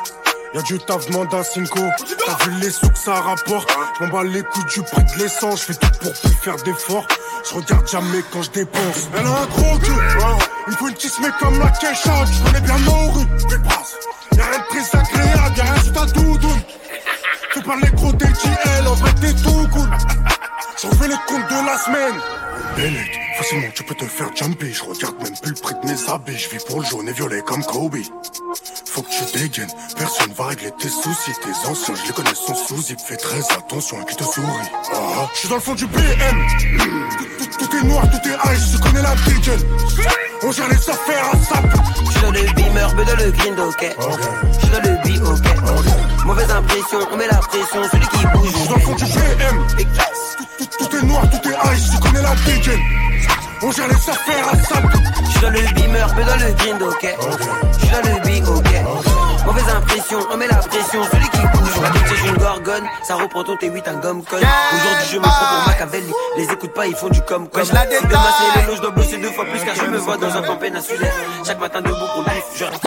Y'a 0.54 0.60
du 0.60 0.78
taf, 0.80 1.06
demande 1.06 1.32
à 1.34 1.42
Cinco 1.42 1.80
T'as 2.26 2.44
vu 2.44 2.50
les 2.60 2.70
sous 2.70 2.90
que 2.90 2.98
ça 2.98 3.14
rapporte? 3.14 3.70
Je 3.98 4.04
m'en 4.04 4.10
bats 4.12 4.22
les 4.22 4.42
coups 4.42 4.66
du 4.74 4.82
prix 4.82 5.02
de 5.02 5.18
l'essence. 5.22 5.60
Je 5.60 5.72
fais 5.72 5.74
tout 5.74 5.90
pour 6.02 6.12
plus 6.12 6.34
faire 6.44 6.56
d'efforts. 6.56 7.06
Je 7.48 7.54
regarde 7.54 7.88
jamais 7.88 8.22
quand 8.30 8.42
je 8.42 8.50
dépense. 8.50 9.08
Elle 9.18 9.26
a 9.26 9.30
un 9.30 9.46
gros 9.46 9.78
cul. 9.78 9.92
Il 10.66 10.72
me 10.72 10.76
faut 10.76 10.88
une 10.88 10.94
petite 10.94 11.18
mec 11.20 11.32
comme 11.40 11.58
la 11.58 11.70
Kesha 11.70 12.24
Je 12.26 12.44
connais 12.44 12.60
bien 12.60 12.74
rues 12.76 13.26
Y'a 14.50 14.58
de 14.58 14.64
très 14.68 14.98
agréable 14.98 15.56
Y'a 15.56 15.82
sous 15.82 15.90
ta 15.90 16.06
doudoune 16.06 16.62
Fais 17.52 17.62
pas 17.62 17.76
les 17.76 17.90
gros 17.90 18.12
DJL 18.12 18.86
En 18.88 18.94
vrai 18.94 19.12
t'es 19.20 19.34
tout 19.34 19.68
cool 19.72 19.90
J'en 20.82 20.90
fais 20.90 21.08
les 21.08 21.14
comptes 21.26 21.48
de 21.48 21.66
la 21.66 21.78
semaine 21.78 22.20
Bennett, 22.76 23.10
facilement 23.36 23.68
tu 23.74 23.82
peux 23.82 23.94
te 23.94 24.04
faire 24.04 24.34
jumper. 24.34 24.72
Je 24.72 24.82
regarde 24.82 25.22
même 25.22 25.36
plus 25.36 25.50
le 25.50 25.60
prix 25.60 25.74
de 25.74 25.86
mes 25.86 26.10
habits. 26.10 26.38
Je 26.38 26.48
vis 26.48 26.64
pour 26.64 26.80
le 26.80 26.86
jaune 26.86 27.08
et 27.08 27.12
violet 27.12 27.42
comme 27.42 27.62
Kobe. 27.64 27.96
Faut 28.86 29.02
que 29.02 29.08
tu 29.08 29.38
dégaines, 29.38 29.70
personne 29.96 30.32
va 30.32 30.46
régler 30.46 30.70
tes 30.78 30.88
soucis. 30.88 31.32
Tes 31.42 31.68
anciens, 31.68 31.94
je 31.94 32.06
les 32.06 32.12
connais 32.12 32.34
sans 32.34 32.54
souci. 32.54 32.96
Fais 33.06 33.16
très 33.16 33.40
attention 33.52 34.00
à 34.00 34.04
qui 34.04 34.16
te 34.16 34.24
sourit. 34.24 34.46
Ah, 34.94 35.28
je 35.34 35.38
suis 35.38 35.48
dans 35.48 35.56
le 35.56 35.60
fond 35.60 35.74
du 35.74 35.86
BM. 35.86 36.46
Tout, 37.58 37.76
est 37.76 37.82
noir, 37.84 38.04
tout 38.10 38.28
est 38.28 38.54
ice. 38.54 38.72
Je 38.72 38.78
connais 38.78 39.02
la 39.02 39.14
dégaine. 39.26 39.60
On 40.44 40.52
gère 40.52 40.68
les 40.68 40.90
affaires 40.90 41.24
à 41.32 41.36
sap. 41.38 41.64
Je 42.06 42.10
suis 42.10 42.20
dans 42.22 42.30
le 42.30 42.40
beamer, 42.54 42.88
mais 42.96 43.04
dans 43.04 43.16
le 43.16 43.30
green 43.32 43.60
ok. 43.60 43.96
Je 44.52 44.58
suis 44.58 44.70
dans 44.70 44.82
le 44.82 44.96
B, 45.02 45.28
ok. 45.28 46.24
Mauvaise 46.26 46.50
impression, 46.50 46.98
on 47.12 47.16
met 47.16 47.26
la 47.28 47.36
pression, 47.38 47.82
celui 47.90 48.06
qui 48.08 48.26
bouge. 48.26 48.50
Je 48.52 48.58
suis 48.58 48.68
dans 48.68 48.74
le 48.74 48.80
fond 48.80 48.94
du 48.94 49.04
BM. 49.04 49.66
Tout, 50.58 50.66
tout- 50.66 50.88
tout 50.88 50.96
est 50.96 51.02
noir, 51.02 51.22
tout 51.30 51.48
est 51.48 51.74
ice. 51.76 51.90
Je 51.94 52.00
connais 52.00 52.22
la 52.22 52.34
dégaine. 52.46 52.80
On 53.64 53.70
gère 53.70 53.88
les 53.88 53.94
affaires 53.94 54.48
à 54.52 54.56
sap. 54.56 54.84
Je 55.24 55.30
suis 55.30 55.40
dans 55.40 55.50
le 55.50 55.60
beamer, 55.74 56.06
mais 56.16 56.24
dans 56.24 56.36
le 56.36 56.52
green 56.54 56.82
ok. 56.82 57.16
Je 57.72 57.78
suis 57.78 57.90
dans 57.90 58.08
le 58.08 58.20
B, 58.42 58.48
ok. 58.48 59.11
Mauvaise 59.44 59.68
impression, 59.68 60.18
on 60.32 60.36
met 60.36 60.46
la 60.46 60.56
pression, 60.56 61.02
celui 61.10 61.28
qui 61.28 61.40
bouge. 61.40 61.80
La 61.82 61.90
bitch 61.90 62.02
c'est 62.08 62.28
une 62.28 62.36
gorgone, 62.36 62.84
ça 63.02 63.16
reprend 63.16 63.42
ton 63.42 63.56
T8 63.56 63.90
en 63.90 63.98
gomme 64.00 64.22
colle. 64.24 64.40
Aujourd'hui 64.40 65.06
je 65.12 65.16
me 65.16 65.22
prends 65.22 65.30
pour 65.30 65.66
Machiavelli, 65.68 66.12
les 66.36 66.44
écoute 66.44 66.72
pas, 66.72 66.86
ils 66.86 66.94
font 66.94 67.08
du 67.08 67.20
com 67.22 67.48
com. 67.48 67.64
Si 67.64 67.70
demain 67.70 67.82
c'est 67.90 68.60
les 68.60 68.66
loges, 68.66 68.76
je 68.76 68.82
dois 68.82 68.90
bosser 68.92 69.18
deux 69.18 69.30
fois 69.32 69.44
plus 69.44 69.60
car 69.64 69.74
je 69.74 69.90
me 69.90 69.98
vois 69.98 70.16
dans 70.16 70.34
un 70.34 70.42
camp 70.42 70.56
péninsulaire. 70.56 71.12
Chaque 71.44 71.60
matin 71.60 71.80
debout 71.80 71.96
pour 72.14 72.24
bif, 72.24 72.44
je 72.56 72.64
reste 72.64 72.86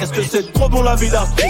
Est-ce 0.00 0.12
que 0.12 0.22
c'est 0.22 0.52
trop 0.52 0.68
bon 0.68 0.82
la 0.82 0.94
vie 0.94 1.10
d'artiste? 1.10 1.48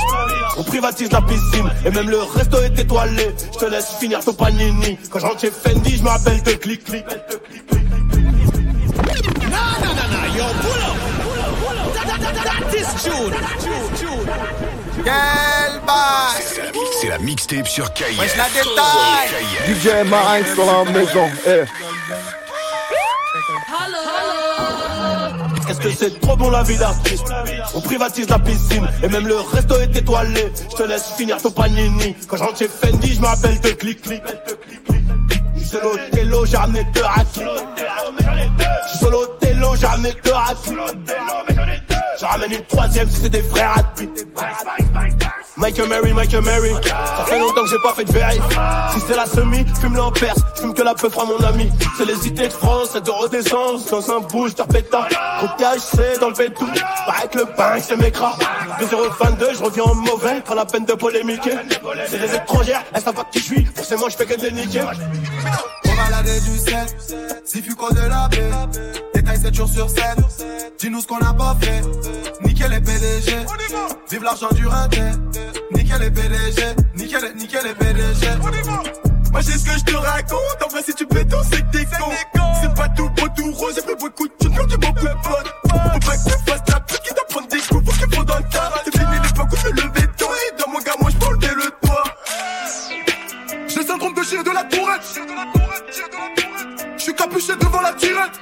On 0.57 0.65
privatise 0.65 1.13
la 1.13 1.21
piscine 1.21 1.71
et 1.85 1.91
même 1.91 2.09
le 2.09 2.23
resto 2.23 2.59
est 2.63 2.79
étoilé. 2.79 3.35
Je 3.53 3.59
te 3.59 3.65
laisse 3.67 3.97
finir 4.01 4.25
ton 4.25 4.33
panini. 4.33 4.99
Quand 5.11 5.19
je 5.19 5.27
rentre 5.27 5.41
chez 5.41 5.51
Fendi, 5.51 5.99
je 5.99 6.03
me 6.03 6.09
rappelle 6.09 6.43
de 6.43 6.53
clic 6.53 6.85
clic. 6.85 7.05
Nah, 9.49 9.59
nah, 9.81 9.95
nah, 9.95 10.09
nah, 10.09 10.37
yo. 10.37 10.78
That, 12.35 12.75
is. 12.75 13.09
Quel 15.05 15.81
bail 15.87 16.43
C'est 17.01 17.09
la 17.09 17.19
mixtape 17.19 17.67
sur. 17.67 17.85
Ouais, 17.85 18.29
je 18.33 18.37
la 18.37 18.49
détaille 18.51 20.05
DJ 20.05 20.09
Marinx 20.09 20.57
dans 20.57 20.85
la 20.85 20.91
maison, 20.91 21.31
eh 21.47 21.65
Est-ce 25.71 25.81
que 25.81 25.91
c'est 25.91 26.21
trop 26.21 26.37
bon 26.37 26.51
la 26.51 26.63
vie 26.63 26.77
d'artiste? 26.77 27.33
On 27.75 27.81
privatise 27.81 28.29
la 28.29 28.39
piscine 28.39 28.87
et 29.03 29.09
même 29.09 29.27
le 29.27 29.39
resto 29.41 29.77
est 29.81 29.97
étoilé. 29.97 30.53
Je 30.71 30.77
te 30.77 30.83
laisse 30.83 31.13
finir 31.17 31.41
ton 31.41 31.51
panini. 31.51 32.15
Quand 32.27 32.37
je 32.37 32.43
rentre 32.43 32.59
chez 32.59 32.69
Fendi, 32.69 33.15
je 33.15 33.21
me 33.21 33.27
rappelle 33.27 33.61
de 33.61 33.71
clic 33.71 34.03
clic. 34.03 34.23
Je 35.55 35.61
suis 35.61 35.69
solo 35.69 35.97
télo, 36.11 36.45
j'ai 36.47 36.57
ramené 36.57 36.85
deux 36.95 37.03
racks. 37.03 37.27
Je 37.37 38.89
suis 38.89 38.99
solo 38.99 39.27
télo, 39.41 39.77
j'ai 39.77 39.87
ramené 39.87 40.13
deux. 40.25 40.33
Je 42.21 42.25
ramène 42.25 42.53
une 42.53 42.65
troisième 42.65 43.09
si 43.09 43.21
c'est 43.23 43.29
des 43.29 43.43
frères 43.43 43.75
à 43.77 43.83
Michael 45.57 45.89
Mary, 45.89 46.13
Michael 46.13 46.43
Mary. 46.43 46.73
Ça 46.85 47.25
fait 47.27 47.39
longtemps 47.39 47.63
que 47.63 47.71
j'ai 47.71 47.79
pas 47.83 47.95
fait 47.95 48.05
de 48.05 48.13
veille. 48.13 48.41
Si 48.93 49.01
c'est 49.07 49.15
la 49.17 49.27
semi, 49.27 49.65
fume-le 49.81 50.01
en 50.01 50.11
perse. 50.11 50.39
Fume 50.57 50.75
que 50.75 50.83
la 50.83 50.95
peu 50.95 51.09
fera 51.09 51.25
mon 51.25 51.39
ami. 51.39 51.71
C'est 51.97 52.05
les 52.05 52.27
idées 52.27 52.49
de 52.49 52.53
France, 52.53 52.91
c'est 52.93 53.05
de 53.05 53.11
renaissance. 53.11 53.87
Dans 53.87 54.11
un 54.11 54.21
bouge, 54.21 54.55
t'as 54.57 54.67
pétard. 54.67 55.09
Au 55.43 55.47
THC, 55.59 56.19
dans 56.21 56.29
le 56.29 56.35
bétou. 56.35 56.67
Avec 57.07 57.35
le 57.37 57.45
pain, 57.45 57.79
c'est 57.81 57.97
mes 57.97 58.11
cras. 58.11 58.37
2 58.81 58.87
je 59.55 59.63
reviens 59.63 59.85
en 59.85 59.95
mauvais. 59.95 60.41
Pas 60.41 60.55
la 60.55 60.65
peine 60.65 60.85
de 60.85 60.95
polémiquer. 60.95 61.55
C'est 62.09 62.19
les 62.19 62.35
étrangères, 62.35 62.85
elles 62.93 63.03
savent 63.03 63.15
pas 63.15 63.27
qui 63.31 63.39
je 63.39 63.45
suis. 63.45 63.65
Forcément, 63.65 64.09
je 64.09 64.17
fais 64.17 64.27
que 64.27 64.35
de 64.41 64.47
les 64.47 64.53
niquer. 64.53 64.83
On 64.83 66.13
va 66.13 66.23
du 66.23 66.59
7, 66.59 67.43
si 67.45 67.63
fut 67.63 67.75
de 67.75 68.09
la 68.09 68.29
baie. 68.29 69.08
Détail 69.39 69.53
7 69.53 69.55
jours 69.55 69.69
sur 69.69 69.91
7. 69.91 70.01
Dis-nous 70.79 71.01
ce 71.01 71.07
qu'on 71.07 71.19
a 71.19 71.33
pas 71.33 71.57
fait. 71.61 71.83
Nickel 72.45 72.71
les 72.71 72.81
PDG. 72.81 73.37
Vive 74.11 74.23
l'argent 74.23 74.49
du 74.53 74.67
raté. 74.67 75.01
Nickel 75.73 76.01
les 76.01 76.11
PDG. 76.11 76.63
Nickel, 76.97 77.35
nickel 77.37 77.65
les 77.65 77.75
PDG. 77.75 78.27
Moi 79.31 79.41
j'ai 79.41 79.53
ce 79.53 79.65
que 79.65 79.79
je 79.79 79.85
te 79.85 79.95
raconte. 79.95 80.63
En 80.65 80.69
vrai, 80.69 80.83
si 80.83 80.95
tu 80.95 81.07
tout 81.07 81.17
c'est 81.51 81.63
que 81.63 81.71
t'es 81.71 81.85
con. 81.85 82.11
C'est 82.61 82.75
pas 82.75 82.89
tout 82.89 83.09
beau, 83.11 83.29
tout 83.37 83.53
rose. 83.53 83.75
J'ai 83.75 83.83
fait 83.83 83.99
beaucoup 83.99 84.27
de 84.27 84.33
thunes, 84.41 84.55
j'ai 84.69 84.77
beaucoup 84.77 85.07
de 85.07 85.23
potes. 85.23 85.55
Faut 85.71 85.79
pas 85.79 86.17
que 86.17 86.25
tu 86.25 86.51
fasses 86.51 86.63
la 86.69 86.81
pute 86.81 87.01
qui 87.01 87.15
doit 87.15 87.25
prendre 87.29 87.49
des 87.49 87.61
coups. 87.61 87.85
Faut 87.85 88.07
qu'il 88.07 88.15
faut 88.15 88.25
dans 88.25 88.39
le 88.39 88.45
tas. 88.51 88.73
C'est 88.85 88.99
fini 88.99 89.17
l'époque 89.23 89.53
où 89.53 89.57
je 89.57 89.69
lever 89.69 90.09
toi. 90.17 90.29
Et 90.49 90.61
dans 90.61 90.71
mon 90.71 90.81
gars, 90.81 90.97
moi 91.01 91.11
je 91.11 91.49
le 91.49 91.71
toit. 91.87 92.05
J'ai 93.69 93.81
le 93.81 93.87
syndrome 93.87 94.15
de 94.15 94.23
chien 94.23 94.43
de 94.43 94.51
la 94.51 94.65
tourette. 94.65 95.58
Je 96.99 97.05
suis 97.05 97.15
capuché 97.15 97.55
devant 97.55 97.81
la 97.81 97.93
tirette. 97.93 98.41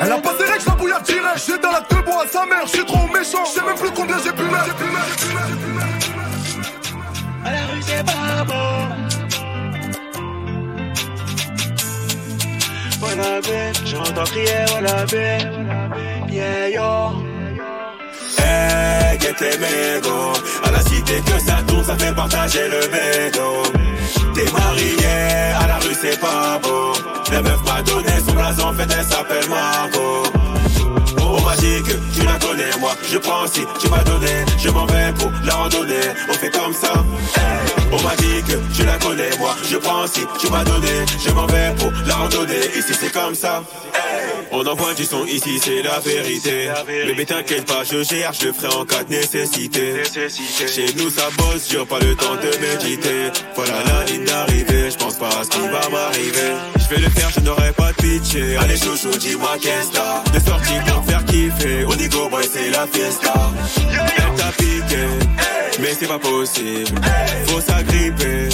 Elle 0.00 0.12
a 0.12 0.18
pas 0.18 0.34
des 0.34 0.44
règles, 0.44 0.64
la 0.66 0.74
bouillard 0.74 1.02
direct. 1.02 1.44
J'ai 1.46 1.58
dans 1.58 1.70
la 1.70 1.80
deux 1.88 2.02
bois 2.02 2.24
à 2.24 2.26
sa 2.26 2.44
mère, 2.46 2.66
je 2.66 2.70
suis 2.72 2.84
trop 2.84 3.06
méchant. 3.06 3.44
Je 3.44 3.50
sais 3.50 3.64
même 3.64 3.76
plus 3.76 3.90
combien 3.92 4.16
j'ai 4.18 4.32
pu 4.32 4.42
mettre. 4.42 4.74
À 7.44 7.52
la 7.52 7.66
rue, 7.66 7.82
c'est 7.82 8.04
pas 8.04 8.44
bon. 8.44 8.54
Voilà, 12.98 13.40
j'entends 13.84 14.24
crier, 14.24 14.64
voilà, 14.70 15.04
yeah, 16.28 16.68
yo. 16.70 17.33
Hey, 18.38 19.18
get 19.18 19.36
les 19.40 19.58
mégots. 19.58 20.32
À 20.64 20.70
la 20.70 20.80
cité 20.80 21.20
que 21.20 21.38
ça 21.44 21.62
tourne, 21.66 21.84
ça 21.84 21.96
fait 21.96 22.14
partager 22.14 22.68
le 22.68 22.80
bédo. 22.88 23.62
T'es 24.34 24.50
marié, 24.50 24.96
à 25.62 25.66
la 25.66 25.76
rue 25.76 25.94
c'est 26.00 26.18
pas 26.20 26.58
beau. 26.62 26.92
La 27.32 27.42
meuf 27.42 27.60
m'a 27.64 27.82
donné 27.82 28.12
son 28.26 28.32
blason, 28.34 28.72
fait 28.74 28.88
elle 28.96 29.04
s'appelle 29.04 29.48
Marco. 29.48 30.22
Oh 31.20 31.40
magique, 31.40 31.86
tu 32.14 32.22
la 32.24 32.38
connais, 32.38 32.70
moi 32.80 32.94
je 33.10 33.18
prends 33.18 33.46
si 33.46 33.64
tu 33.80 33.88
m'as 33.88 34.02
donné, 34.04 34.44
je 34.58 34.70
m'en 34.70 34.86
vais 34.86 35.12
pour 35.18 35.30
la 35.44 35.54
randonnée, 35.54 35.94
on 36.28 36.32
fait 36.34 36.50
comme 36.50 36.72
ça. 36.72 36.92
Oh 37.92 37.98
magique, 38.02 38.56
tu 38.74 38.84
la 38.84 38.96
connais, 38.98 39.30
moi 39.38 39.54
je 39.68 39.76
prends 39.76 40.06
si 40.06 40.20
tu 40.40 40.48
m'as 40.50 40.64
donné, 40.64 41.04
je 41.24 41.30
m'en 41.30 41.46
vais 41.46 41.74
pour 41.78 41.92
la 42.06 42.14
randonnée, 42.14 42.66
ici 42.76 42.92
c'est 42.98 43.12
comme 43.12 43.34
ça. 43.34 43.62
On 44.56 44.64
envoie 44.68 44.94
du 44.94 45.04
son 45.04 45.26
ici, 45.26 45.58
c'est 45.60 45.82
la 45.82 45.98
vérité. 45.98 46.70
Bébé, 46.86 47.26
t'inquiète 47.26 47.66
pas, 47.66 47.82
je 47.82 48.04
gère, 48.04 48.32
je 48.32 48.46
le 48.46 48.52
ferai 48.52 48.72
en 48.72 48.84
cas 48.84 49.02
de 49.02 49.10
nécessité. 49.10 50.02
Chez 50.04 50.94
nous, 50.96 51.10
ça 51.10 51.28
bosse, 51.36 51.68
j'ai 51.68 51.84
pas 51.84 51.98
le 51.98 52.14
temps 52.14 52.36
de 52.36 52.56
méditer. 52.64 53.32
Voilà 53.56 53.82
la 53.84 54.04
ligne 54.04 54.24
d'arrivée, 54.24 54.92
je 54.92 54.96
pense 54.96 55.16
pas 55.16 55.26
à 55.26 55.42
ce 55.42 55.48
qui 55.50 55.58
va 55.58 55.88
m'arriver. 55.90 56.52
Je 56.76 56.94
vais 56.94 57.00
le 57.00 57.10
faire, 57.10 57.30
je 57.34 57.40
n'aurai 57.40 57.72
pas 57.72 57.90
de 57.90 57.96
pitcher. 57.96 58.56
Allez, 58.58 58.76
chouchou, 58.76 59.10
dis-moi 59.18 59.56
qu'est-ce 59.60 59.90
que 59.90 60.38
De 60.38 60.44
sortie 60.44 60.78
pour 60.86 61.04
faire 61.04 61.24
kiffer. 61.24 61.84
On 61.88 61.96
dit 61.96 62.08
go, 62.08 62.28
boy, 62.28 62.44
c'est 62.50 62.70
la 62.70 62.86
fiesta. 62.86 63.34
Elle 63.88 64.34
t'a 64.36 64.52
piqué, 64.56 65.04
mais 65.80 65.94
c'est 65.98 66.06
pas 66.06 66.20
possible. 66.20 67.00
Faut 67.46 67.60
s'agripper, 67.60 68.50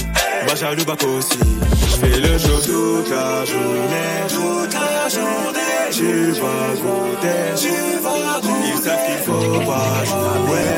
bah 0.47 0.55
jaloux, 0.55 0.85
bah 0.87 0.97
aussi. 1.05 1.39
Je 1.39 2.07
fais 2.07 2.21
le 2.21 2.39
show 2.39 2.59
toute 2.65 3.11
la 3.11 3.45
journée, 3.45 4.29
toute 4.31 4.73
la 4.73 5.09
journée. 5.11 5.70
Tu 5.93 6.31
vas 6.33 6.75
goûter, 6.81 7.55
tu 7.57 7.69
vas 8.01 8.41
goûter. 8.41 8.69
Ils 8.69 8.83
savent 8.83 9.07
qu'il 9.07 9.19
faut 9.25 9.61
pas 9.69 10.05
jouer. 10.05 10.69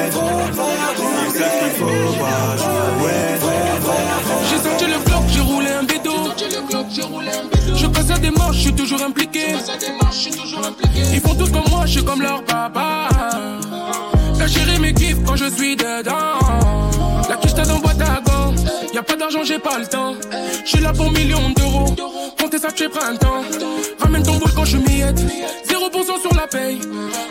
Ils 1.26 1.32
savent 1.38 1.58
qu'il 1.60 1.72
faut 1.78 2.12
pas 2.18 2.56
jouer. 2.56 3.20
J'ai 4.48 4.58
senti 4.58 4.86
le 4.86 4.98
bloc, 5.04 5.22
j'ai 5.28 5.40
roulé 5.40 5.70
un 5.70 5.82
bédo. 5.82 6.12
Je 7.76 7.86
passe 7.86 8.10
à 8.10 8.18
des 8.18 8.30
manches, 8.30 8.56
je 8.56 8.60
suis 8.60 8.74
toujours 8.74 9.02
impliqué. 9.02 9.54
Ils 11.12 11.20
font 11.20 11.34
tous 11.34 11.50
comme 11.50 11.68
moi, 11.70 11.82
je 11.84 11.92
suis 11.92 12.04
comme 12.04 12.22
leur 12.22 12.42
papa. 12.44 13.08
La 14.38 14.46
chérie 14.48 14.78
me 14.78 14.90
kiffe 14.90 15.22
quand 15.24 15.36
je 15.36 15.50
suis 15.50 15.76
dedans. 15.76 16.38
La 17.28 17.36
quiche 17.36 17.54
dans 17.54 17.78
boîte 17.78 18.00
à 18.00 18.20
gants. 18.20 18.54
Y'a 18.94 19.02
pas 19.02 19.16
d'argent, 19.16 19.42
j'ai 19.44 19.58
pas 19.58 19.78
le 19.78 19.86
temps. 19.86 20.14
Je 20.64 20.68
suis 20.68 20.80
là 20.80 20.92
pour 20.92 21.10
millions 21.10 21.50
d'euros. 21.56 21.94
Comptez 22.38 22.58
ça, 22.58 22.68
tu 22.72 22.88
printemps. 22.88 23.42
Ramène 23.98 24.22
ton 24.22 24.36
bol 24.36 24.50
quand 24.54 24.64
je 24.64 24.76
m'y 24.76 25.00
aide. 25.00 25.18
0% 25.18 26.20
sur 26.20 26.34
la 26.34 26.46
paye. 26.46 26.80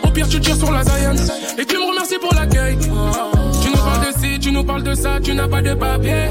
Au 0.02 0.08
pire, 0.10 0.28
tu 0.28 0.40
tires 0.40 0.56
sur 0.56 0.70
la 0.72 0.82
Zion. 0.82 1.14
Et 1.58 1.64
tu 1.64 1.76
me 1.76 1.88
remercies 1.88 2.18
pour 2.18 2.34
l'accueil. 2.34 2.78
Tu 2.78 3.70
nous 3.70 3.76
parles 3.76 4.06
de 4.06 4.18
ci, 4.18 4.38
tu 4.40 4.52
nous 4.52 4.64
parles 4.64 4.82
de 4.82 4.94
ça, 4.94 5.20
tu 5.22 5.34
n'as 5.34 5.48
pas 5.48 5.62
de 5.62 5.74
papier. 5.74 6.30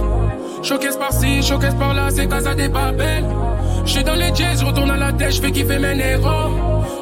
Showcase 0.63 0.97
par-ci, 0.97 1.41
showcase 1.41 1.75
par-là, 1.75 2.09
c'est 2.13 2.27
casa 2.27 2.53
des 2.53 2.69
papels. 2.69 3.25
J'suis 3.85 4.03
dans 4.03 4.15
les 4.15 4.33
jazz, 4.35 4.63
retourne 4.63 4.91
à 4.91 4.97
la 4.97 5.11
tête, 5.11 5.31
j'fais 5.31 5.51
kiffer 5.51 5.79
mes 5.79 5.95
négros. 5.95 6.29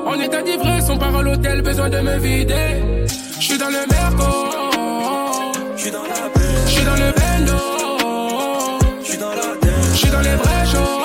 En 0.05 0.19
état 0.19 0.41
d'ivresse, 0.41 0.89
on 0.89 0.97
part 0.97 1.15
à 1.15 1.21
l'hôtel, 1.21 1.61
besoin 1.61 1.89
de 1.89 1.99
me 1.99 2.17
vider. 2.19 3.05
J'suis 3.39 3.57
dans 3.57 3.69
le 3.69 3.85
merco. 3.89 4.25
J'suis 5.77 5.91
dans 5.91 6.03
la 6.03 6.07
J'suis 6.67 6.83
dans 6.83 6.95
le 6.95 7.11
bendo. 7.17 7.53
J'suis 9.01 9.17
dans 9.17 9.29
la 9.29 9.43
J'suis 9.93 10.09
dans 10.09 10.19
les 10.19 10.35
vrais 10.35 10.65
shows. 10.65 11.01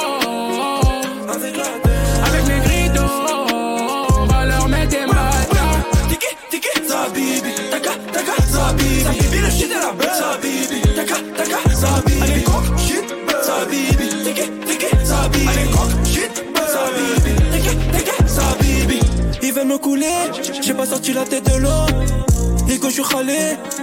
Avec 1.33 1.57
la 1.57 1.65
Avec 2.27 2.47
mes 2.49 2.61
gridos. 2.67 3.03
On 4.19 4.27
va 4.27 4.47
leur 4.47 4.69
mettre 4.69 4.89
des 4.89 5.07
matas. 5.07 5.79
Tiki, 6.09 6.27
tiki, 6.51 6.69
ça 6.89 7.07
bibi. 7.15 7.53
Taka, 7.71 7.91
taka, 8.13 8.43
ça 8.43 8.73
bibi. 8.73 9.01
Ça 9.05 9.11
bibi, 9.11 9.39
le 9.39 9.51
shit 9.51 9.69
de 9.69 9.75
la 9.75 9.93
bête. 9.93 10.15
Ça 10.15 10.37
bibi. 10.43 10.81
Taka, 10.97 11.17
taka, 11.37 11.44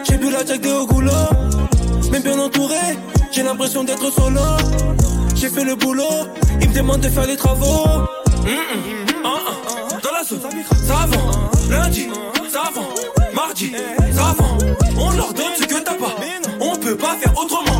J'ai 0.04 0.18
bu 0.18 0.30
la 0.30 0.46
jack 0.46 0.62
de 0.62 0.70
au 0.70 0.86
goulot. 0.86 1.12
Même 2.12 2.22
bien 2.22 2.38
entouré, 2.38 2.76
j'ai 3.32 3.42
l'impression 3.42 3.84
d'être 3.84 4.12
solo. 4.12 4.42
J'ai 5.36 5.50
fait 5.50 5.64
le 5.64 5.76
boulot, 5.76 6.28
ils 6.62 6.70
me 6.70 6.74
demandent 6.76 7.02
de 7.02 7.10
faire 7.10 7.26
les 7.26 7.38
travaux. 7.38 7.88
Mm, 8.44 8.50
mm. 8.50 10.02
Dans 10.04 10.12
la 10.12 10.24
sauce, 10.24 10.40
ça 10.86 11.02
avance. 11.04 11.70
Lundi, 11.70 12.08
ça 12.52 12.62
avance. 12.68 13.02
Mardi, 13.34 13.72
ça 14.14 14.30
avance. 14.30 14.64
On 15.00 15.12
leur 15.12 15.34
donne 15.34 15.56
ce 15.60 15.66
que 15.66 15.82
t'as 15.82 15.96
pas. 15.96 16.16
On 16.60 16.76
peut 16.76 16.98
pas 16.98 17.16
faire 17.16 17.34
autrement. 17.36 17.71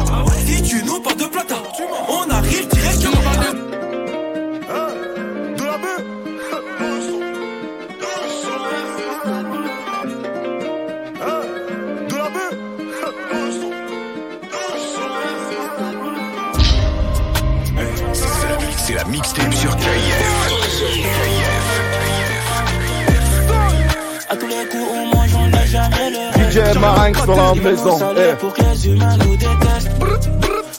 Marinx 26.82 27.26
dans 27.26 27.36
la 27.36 27.54
maison. 27.56 27.98
eh. 28.18 28.36
Pour 28.36 28.54
que 28.54 28.62
les 28.64 28.88
humains 28.88 29.18
nous 29.18 29.36
détestent. 29.38 29.92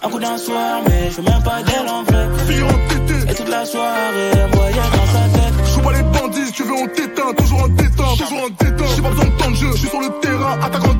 Un 0.05 0.09
coup 0.09 0.19
d'un 0.19 0.37
soir, 0.37 0.81
mais 0.89 1.11
je 1.11 1.17
veux 1.17 1.23
même 1.23 1.43
pas 1.45 1.63
d'elle 1.63 1.89
en 1.89 2.03
vrai. 2.03 2.27
Et 3.31 3.35
toute 3.35 3.49
la 3.49 3.65
soirée, 3.65 4.31
me 4.51 4.57
voyait 4.57 4.75
dans 4.75 5.07
sa 5.13 5.25
tête. 5.39 5.55
Je 5.65 5.81
pas 5.81 5.93
les 5.93 6.03
bandits, 6.03 6.53
tu 6.53 6.65
veux 6.65 6.73
on 6.73 6.87
t'éteint, 6.89 7.33
toujours 7.39 7.63
en 7.63 7.69
détente, 7.69 8.19
toujours 8.19 8.43
en 8.43 8.65
détente. 8.65 8.89
J'ai 8.97 9.03
pas 9.03 9.09
besoin 9.11 9.25
de 9.27 9.31
temps 9.43 9.51
de 9.51 9.55
jeu, 9.57 9.69
je 9.73 9.79
suis 9.79 9.89
sur 9.89 10.01
le 10.01 10.09
terrain, 10.21 10.59
attaquant 10.61 10.92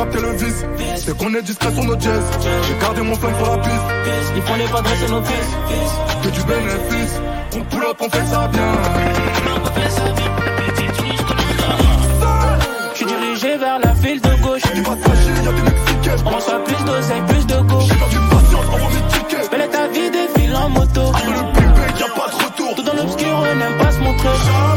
capté 0.00 0.20
le 0.20 0.32
vice, 0.32 0.64
c'est 0.96 1.16
qu'on 1.16 1.34
est 1.34 1.42
discret 1.42 1.72
sur 1.74 1.84
nos 1.84 2.00
jazz. 2.00 2.24
J'ai 2.66 2.78
gardé 2.80 3.02
mon 3.02 3.14
flingue 3.16 3.36
sur 3.36 3.50
la 3.50 3.58
piste. 3.58 3.86
Ils 4.36 4.42
font 4.42 4.54
les 4.54 4.64
pas 4.64 4.80
dresser 4.80 5.08
nos 5.10 5.22
fils. 5.22 5.48
Que 6.22 6.28
du 6.28 6.42
bénéfice, 6.42 7.14
on 7.56 7.60
pull 7.64 7.84
up, 7.84 7.96
on 8.00 8.08
fait 8.08 8.26
ça 8.26 8.48
bien. 8.48 8.72
Je 12.92 12.96
suis 12.96 13.06
dirigé 13.06 13.58
vers 13.58 13.78
la 13.78 13.94
file 13.94 14.20
de 14.20 14.42
gauche. 14.42 14.62
On 16.24 16.30
reçoit 16.30 16.64
plus 16.64 16.84
d'oseille, 16.84 17.22
plus 17.28 17.46
de 17.46 17.60
go. 17.68 17.78
Belle 19.50 19.60
est 19.60 19.68
ta 19.68 19.88
vie, 19.88 20.10
défile 20.10 20.56
en 20.56 20.68
moto. 20.70 21.12
Y'a 21.98 22.06
pas 22.16 22.30
veulent 23.44 24.69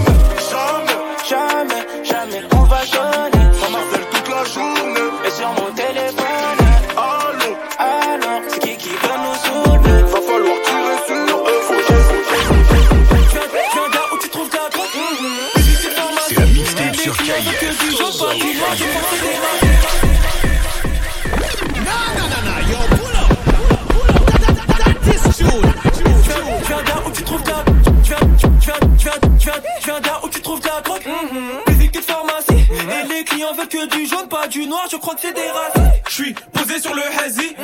du 33.88 34.06
jaune, 34.06 34.28
pas 34.30 34.48
du 34.48 34.66
noir, 34.66 34.86
je 34.92 34.98
crois 34.98 35.16
que 35.16 35.22
c'est 35.22 35.34
des 35.34 35.42
races. 35.42 35.92
Je 36.08 36.14
suis 36.14 36.34
posé 36.52 36.80
sur 36.80 36.94
le 36.94 37.02
hazy, 37.24 37.56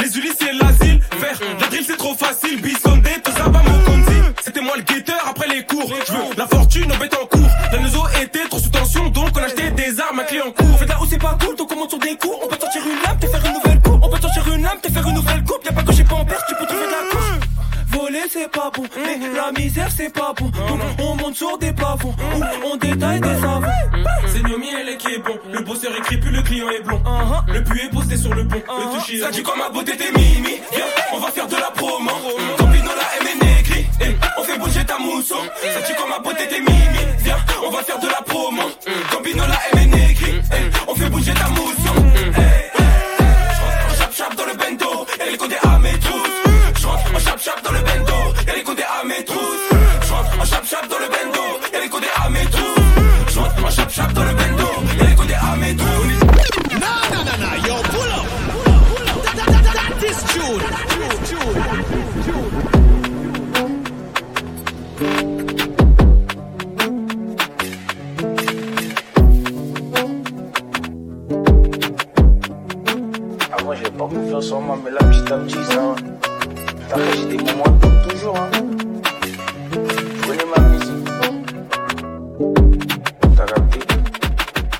les 0.00 0.18
Ulysses 0.18 0.40
et 0.40 0.52
l'asile. 0.52 1.00
Faire 1.20 1.38
la 1.60 1.66
drill 1.68 1.84
c'est 1.86 1.96
trop 1.96 2.14
facile, 2.14 2.60
bisondé, 2.60 3.10
tout 3.22 3.32
ça 3.32 3.44
va 3.44 3.62
mon 3.62 3.84
conzi. 3.84 4.18
C'était 4.44 4.60
moi 4.60 4.76
le 4.76 4.82
guetteur 4.82 5.20
après 5.28 5.48
les 5.48 5.64
cours. 5.64 5.92
Je 6.06 6.12
veux 6.12 6.36
la 6.36 6.46
fortune 6.46 6.90
en 6.92 6.96
bête 6.96 7.14
en 7.14 7.26
cours. 7.26 7.48
La 7.72 7.78
maison 7.78 8.02
était 8.20 8.48
trop 8.48 8.58
sous 8.58 8.70
tension, 8.70 9.08
donc 9.10 9.28
on 9.36 9.42
achetait 9.42 9.70
des 9.70 10.00
armes 10.00 10.20
à 10.20 10.24
clé 10.24 10.40
en 10.40 10.50
cours. 10.50 10.78
Faites 10.78 10.88
là 10.88 10.98
où 11.00 11.06
c'est 11.06 11.18
pas 11.18 11.36
cool, 11.44 11.56
donc 11.56 11.70
on 11.72 11.76
monte 11.76 11.90
sur 11.90 11.98
des 11.98 12.16
cours. 12.16 12.40
On 12.42 12.48
peut 12.48 12.58
sortir 12.58 12.82
une 12.86 13.02
lame, 13.02 13.18
te 13.18 13.26
faire 13.26 13.44
une 13.44 13.52
nouvelle 13.54 13.80
coupe. 13.80 14.00
On 14.02 14.08
peut 14.08 14.20
sortir 14.20 14.48
une 14.52 14.62
lame, 14.62 14.80
te 14.82 14.92
faire 14.92 15.06
une 15.06 15.14
nouvelle 15.14 15.44
coupe. 15.44 15.64
Y'a 15.64 15.72
pas 15.72 15.82
que 15.82 15.92
j'ai 15.92 16.04
pas 16.04 16.16
en 16.16 16.24
perte, 16.24 16.44
tu 16.48 16.54
peux 16.54 16.66
trouver 16.66 16.86
de 16.86 16.90
la 16.90 17.10
couche. 17.10 17.48
Voler 17.88 18.22
c'est 18.32 18.50
pas 18.50 18.70
bon, 18.74 18.84
mais 18.96 19.18
la 19.36 19.52
misère 19.52 19.88
c'est 19.94 20.12
pas 20.12 20.32
bon. 20.36 20.46
Donc 20.46 20.80
on 20.98 21.11
Ça 29.20 29.30
dit 29.30 29.42
comme 29.42 29.58
ma 29.58 29.68
beauté 29.68 29.96
t'es 29.96 30.10
mimi. 30.12 30.60
Viens, 30.72 30.86
on 31.12 31.18
va 31.18 31.30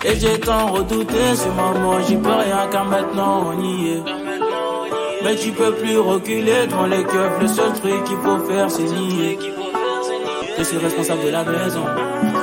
Et 0.04 0.18
j'ai 0.18 0.38
tant 0.40 0.66
redouté 0.66 1.36
ce 1.36 1.48
moment, 1.48 2.00
j'y 2.06 2.16
peux 2.16 2.28
rien 2.28 2.66
car 2.72 2.84
maintenant 2.84 3.44
on 3.46 3.62
y 3.62 3.90
est. 3.90 4.02
Mais 5.22 5.36
tu 5.36 5.52
peux 5.52 5.72
plus 5.74 5.96
reculer 5.96 6.66
devant 6.66 6.86
les 6.86 7.04
keufs, 7.04 7.40
le 7.40 7.46
seul 7.46 7.72
truc 7.74 8.02
qu'il 8.04 8.16
faut 8.16 8.38
faire 8.40 8.68
c'est 8.68 8.82
nier. 8.82 9.38
Je 10.58 10.64
suis 10.64 10.78
responsable 10.78 11.24
de 11.24 11.28
la 11.30 11.44
maison, 11.44 11.84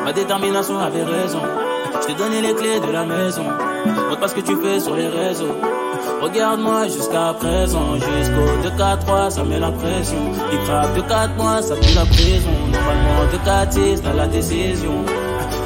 ma 0.06 0.14
détermination 0.14 0.80
avait 0.80 1.04
raison. 1.04 1.42
Je 2.02 2.08
t'ai 2.08 2.14
donné 2.14 2.42
les 2.42 2.54
clés 2.54 2.80
de 2.80 2.92
la 2.94 3.04
maison, 3.06 3.44
montre 4.08 4.20
pas 4.22 4.28
ce 4.30 4.36
que 4.36 4.42
tu 4.42 4.56
fais 4.56 4.80
sur 4.80 4.96
les 4.96 5.08
réseaux. 5.08 5.56
Regarde-moi 6.22 6.86
jusqu'à 6.86 7.34
présent, 7.38 7.96
jusqu'au 7.96 8.70
2-4-3, 8.70 9.32
ça 9.32 9.44
met 9.44 9.60
la 9.60 9.72
pression. 9.72 10.32
Il 10.52 10.60
craque 10.60 10.96
de 10.96 11.02
4 11.02 11.36
mois, 11.36 11.62
ça 11.62 11.76
pue 11.76 11.94
la 11.94 12.06
prison. 12.06 12.50
Normalement, 12.72 13.32
de 13.34 13.38
4 13.46 13.74
6 13.74 14.02
t'as 14.02 14.14
la 14.14 14.28
décision. 14.28 15.04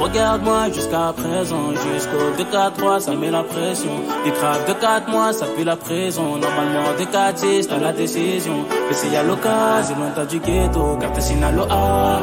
Regarde-moi 0.03 0.69
jusqu'à 0.73 1.13
présent, 1.15 1.71
jusqu'au 1.71 2.25
2-4-3, 2.37 2.99
ça 2.99 3.15
met 3.15 3.31
la 3.31 3.41
pression. 3.41 3.95
Il 4.25 4.33
craque 4.33 4.67
de 4.67 4.73
4 4.73 5.09
mois, 5.09 5.31
ça 5.31 5.45
pue 5.55 5.63
la 5.63 5.77
prison. 5.77 6.35
Normalement, 6.35 6.91
de 6.99 7.05
4 7.05 7.37
6 7.37 7.67
t'as 7.69 7.79
la 7.79 7.93
décision. 7.93 8.65
Mais 8.89 8.93
s'il 8.93 9.13
y 9.13 9.15
a 9.15 9.23
l'occasion, 9.23 9.95
loin 9.95 10.11
t'as 10.13 10.25
du 10.25 10.39
ghetto, 10.39 10.97
car 10.99 11.13
t'es 11.13 11.21
sinaloa. 11.21 12.19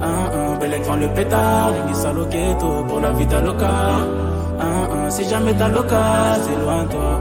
Un, 0.00 0.52
un, 0.52 0.58
bel 0.60 0.80
devant 0.80 0.94
le 0.94 1.08
pétard, 1.08 1.72
une 1.88 1.94
salo 1.94 2.24
ghetto, 2.26 2.84
pour 2.86 3.00
la 3.00 3.10
vie 3.10 3.26
t'as 3.26 3.40
local. 3.40 3.68
Un, 4.60 5.06
un, 5.06 5.10
si 5.10 5.28
jamais 5.28 5.54
t'as 5.54 5.68
l'occasion, 5.68 6.52
éloigne-toi. 6.60 7.20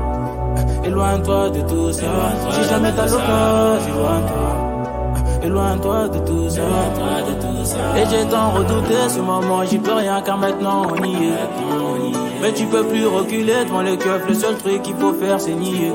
Éloigne-toi 0.85 1.49
de 1.49 1.61
tout 1.61 1.91
ça. 1.91 2.05
Si 2.51 2.69
jamais 2.69 2.91
t'as 2.95 3.07
l'occasion, 3.07 3.95
éloigne-toi. 3.95 4.42
Éloigne-toi 5.43 6.07
de 6.07 6.19
tout 6.19 6.49
ça. 6.49 6.61
Et 7.97 8.05
j'ai 8.09 8.25
tant 8.29 8.51
redouté 8.51 8.95
ce 9.09 9.19
moment, 9.19 9.63
j'y 9.65 9.77
peux 9.77 9.93
rien 9.93 10.21
car 10.21 10.37
maintenant 10.37 10.83
on 10.89 11.03
y 11.03 11.13
est. 11.13 11.49
Mais 12.41 12.53
tu 12.53 12.65
peux 12.65 12.83
plus 12.83 13.05
reculer 13.05 13.65
devant 13.65 13.81
les 13.81 13.97
keufs, 13.97 14.27
le 14.27 14.33
seul 14.33 14.57
truc 14.57 14.81
qu'il 14.81 14.95
faut 14.95 15.13
faire 15.13 15.39
c'est 15.39 15.53
nier. 15.53 15.91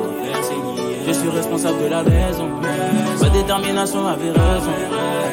Je 1.06 1.12
suis 1.12 1.30
responsable 1.30 1.82
de 1.84 1.88
la 1.88 2.02
maison. 2.02 2.48
Ma 3.22 3.28
détermination 3.30 4.06
avait 4.06 4.30
raison. 4.30 4.74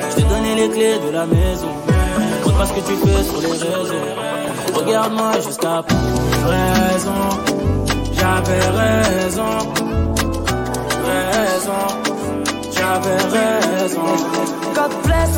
Je 0.10 0.16
t'ai 0.16 0.24
donné 0.24 0.56
les 0.56 0.70
clés 0.70 1.00
de 1.06 1.12
la 1.12 1.26
maison. 1.26 1.68
Montre 2.46 2.58
pas 2.58 2.66
ce 2.66 2.74
que 2.74 2.80
tu 2.80 2.96
fais 2.96 3.24
sur 3.24 3.42
les 3.42 3.48
réseaux. 3.48 4.06
Regarde-moi 4.76 5.32
jusqu'à 5.46 5.84
raison. 6.46 7.12
J'avais 8.14 8.60
raison, 8.60 9.44
raison, 11.06 12.15
j'avais 12.86 13.18
raison. 13.78 14.06
God 14.74 14.92
bless, 15.04 15.32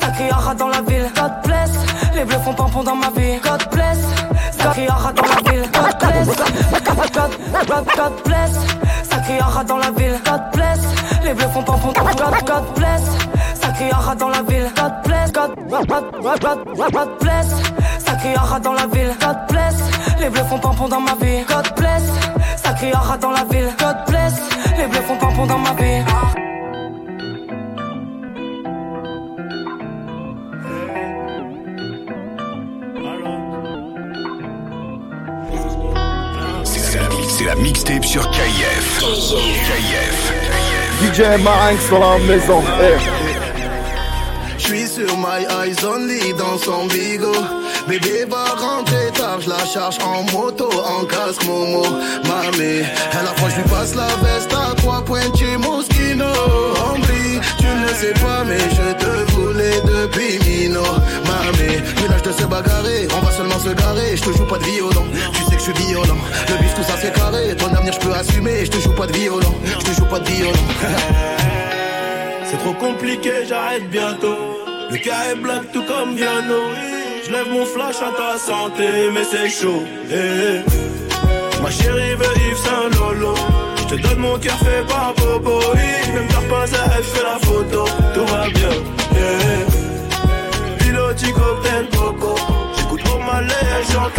ça 0.00 0.08
crie 0.08 0.30
un 0.30 0.36
rat 0.36 0.54
dans 0.54 0.68
la 0.68 0.80
ville. 0.82 1.08
God 1.14 1.32
bless, 1.44 1.70
les 2.14 2.24
bleus 2.24 2.38
font 2.44 2.54
tampon 2.54 2.82
dans 2.82 2.96
ma 2.96 3.10
vie. 3.10 3.38
God 3.42 3.62
bless, 3.70 3.98
ça 4.58 4.70
crie 4.70 4.88
un 4.88 4.94
rat 4.94 5.12
dans 5.12 5.28
la 5.34 5.50
ville. 5.50 5.64
God 5.72 5.94
bless, 6.00 6.28
God, 6.36 7.30
God, 7.68 7.84
God, 7.96 8.12
bless, 8.24 8.52
ça 9.10 9.16
crie 9.18 9.38
un 9.40 9.44
rat 9.44 9.64
dans 9.64 9.78
la 9.78 9.90
ville. 9.90 10.18
God 10.24 10.42
bless, 10.52 10.80
les 11.24 11.34
bleus 11.34 11.48
font 11.52 11.62
tampon 11.62 11.92
dans 11.92 12.04
God, 12.04 12.34
God 12.46 12.64
bless, 12.76 13.02
ça 13.60 13.68
crie 13.68 13.90
un 13.92 13.98
rat 14.06 14.14
dans 14.14 14.28
la 14.28 14.42
ville. 14.42 14.68
God 14.76 14.92
bless, 15.04 15.32
God, 15.32 15.50
God, 15.68 15.86
God, 15.88 16.92
God, 16.92 17.10
bless, 17.20 17.48
ça 17.98 18.12
crie 18.20 18.34
un 18.36 18.40
rat 18.40 18.60
dans 18.60 18.72
la 18.72 18.86
ville. 18.86 19.14
God 19.20 19.38
bless, 19.48 19.76
les 20.20 20.30
bleus 20.30 20.44
font 20.44 20.58
tampon 20.58 20.88
dans 20.88 21.00
ma 21.00 21.14
vie. 21.14 21.44
God 21.48 21.66
bless, 21.76 22.04
ça 22.56 22.72
crie 22.72 22.92
un 22.92 22.98
rat 22.98 23.18
dans 23.18 23.32
la 23.32 23.44
ville. 23.44 23.70
God 23.78 23.96
bless, 24.08 24.34
les 24.78 24.86
bleus 24.86 25.02
font 25.02 25.16
tampon 25.18 25.46
dans 25.46 25.58
ma 25.58 25.72
vie. 25.74 25.95
Sur 38.16 38.30
KF. 38.30 38.98
KF. 39.68 40.32
DJ 41.02 41.42
Marinx 41.42 41.86
sur 41.86 41.98
la 41.98 42.16
maison. 42.20 42.62
Eh. 42.80 42.96
J'suis 44.56 44.86
sur 44.88 45.18
my 45.18 45.44
eyes 45.44 45.84
only 45.84 46.32
dans 46.32 46.56
son 46.56 46.86
bigot. 46.86 47.44
Bébé 47.86 48.24
va 48.30 48.54
rentrer 48.54 49.12
tard, 49.12 49.42
je 49.42 49.50
la 49.50 49.62
charge 49.66 49.98
en 50.02 50.22
moto, 50.32 50.70
en 50.72 51.04
casque 51.04 51.44
Momo. 51.44 51.82
Mamé, 52.24 52.84
à 53.12 53.22
la 53.22 53.34
fois 53.36 53.50
je 53.50 53.56
lui 53.56 53.68
passe 53.68 53.94
la 53.94 54.08
veste 54.24 54.52
à 54.54 54.74
trois 54.76 55.04
pointus 55.04 55.58
Moschino. 55.58 56.65
Tu 57.58 57.66
ne 57.66 57.88
sais 57.88 58.14
pas, 58.20 58.44
mais 58.44 58.58
je 58.58 58.92
te 59.04 59.32
voulais 59.32 59.80
depuis 59.82 60.38
Mino. 60.44 60.82
Mamé, 60.82 61.80
mais 61.96 62.08
là 62.08 62.16
je 62.24 62.30
te 62.30 62.44
bagarrer, 62.44 63.08
on 63.16 63.20
va 63.24 63.30
seulement 63.32 63.58
se 63.58 63.70
garer. 63.70 64.16
Je 64.16 64.22
te 64.22 64.36
joue 64.36 64.46
pas 64.46 64.58
de 64.58 64.64
violon, 64.64 65.04
tu 65.32 65.42
sais 65.44 65.56
que 65.56 65.62
je 65.64 65.70
suis 65.72 65.86
violent. 65.86 66.18
Le 66.48 66.54
bif, 66.62 66.74
tout 66.74 66.82
ça 66.82 66.94
c'est 67.00 67.12
carré, 67.12 67.54
ton 67.56 67.72
avenir 67.74 67.92
je 67.92 68.00
peux 68.00 68.12
assumer. 68.14 68.64
Je 68.64 68.70
te 68.70 68.78
joue 68.78 68.92
pas 68.94 69.06
de 69.06 69.12
violon, 69.12 69.54
je 69.64 69.84
te 69.84 69.92
joue 69.96 70.06
pas 70.06 70.18
de 70.20 70.28
violon. 70.30 70.52
C'est 72.48 72.58
trop 72.58 72.74
compliqué, 72.74 73.32
j'arrête 73.48 73.90
bientôt. 73.90 74.36
Le 74.90 74.96
cas 74.98 75.32
est 75.32 75.34
black 75.34 75.72
tout 75.72 75.82
comme 75.82 76.14
Viano. 76.14 76.60
Je 77.26 77.32
lève 77.32 77.48
mon 77.50 77.66
flash 77.66 77.96
à 77.96 78.12
ta 78.16 78.38
santé, 78.38 79.10
mais 79.12 79.24
c'est 79.28 79.48
chaud. 79.48 79.82
eh, 80.12 80.60
eh. 80.62 81.62
Ma 81.62 81.70
chérie 81.70 82.14
veut 82.14 82.36
Yves 82.48 82.56
Saint 82.64 82.88
Lolo. 83.00 83.34
Je 83.88 83.94
te 83.94 84.02
donne 84.02 84.18
mon 84.18 84.38
cœur 84.38 84.56
fait 84.58 84.84
par 84.88 85.14
Bobo. 85.14 85.60
Oui, 85.74 86.12
même 86.12 86.26
t'as 86.28 86.48
pas 86.48 86.64
elle 86.96 87.04
fait 87.04 87.22
la 87.22 87.38
photo. 87.46 87.84
Tout 88.14 88.26
va 88.26 88.48
bien. 88.48 88.70
eh. 89.16 90.82
Piloti 90.82 91.32
cocktail 91.32 91.88
coco. 91.96 92.34
J'écoute 92.76 93.02
pour 93.04 93.20
ma 93.20 93.40
lait, 93.42 93.54
je 93.88 93.92
chante 93.92 94.12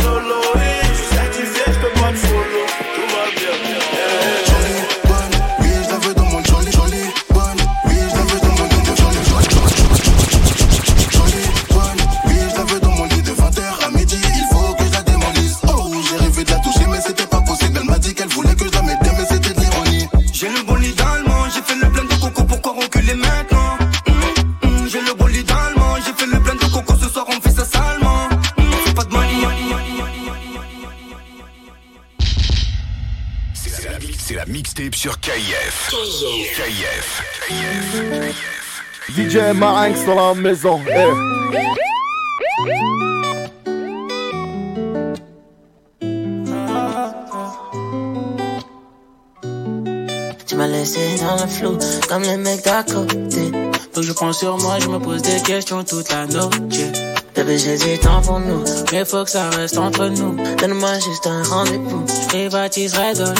mixtape 34.88 34.96
sur 34.96 35.20
KIF. 35.20 35.92
KIF. 36.56 37.24
DJ 39.10 39.54
Marinx 39.56 40.06
dans 40.06 40.16
la 40.16 40.34
maison. 40.34 40.80
Eh. 40.88 41.08
Tu 50.46 50.56
m'as 50.56 50.68
laissé 50.68 51.00
dans 51.20 51.36
le 51.42 51.48
flou, 51.48 51.78
comme 52.08 52.24
les 52.24 52.38
mecs 52.38 52.64
d'à 52.64 52.84
côté. 52.84 53.52
Faut 53.94 54.02
que 54.02 54.08
je 54.08 54.14
prends 54.14 54.34
sur 54.34 54.58
moi, 54.58 54.78
je 54.80 54.88
me 54.88 55.00
pose 55.00 55.22
des 55.22 55.42
questions 55.42 55.84
toute 55.84 56.10
la 56.10 56.26
nuit. 56.28 57.17
Bébé, 57.48 57.60
j'ai 57.60 57.78
du 57.78 57.98
temps 58.00 58.22
pour 58.22 58.42
nous. 58.42 58.62
Mais 58.92 59.06
faut 59.06 59.24
que 59.24 59.30
ça 59.30 59.50
reste 59.52 59.78
entre 59.78 60.08
nous. 60.08 60.36
Donne-moi 60.58 60.94
juste 60.96 61.28
un 61.28 61.44
rendez-vous. 61.44 62.04
Je 62.06 62.28
privatiserai 62.28 63.14
Dolce. 63.14 63.40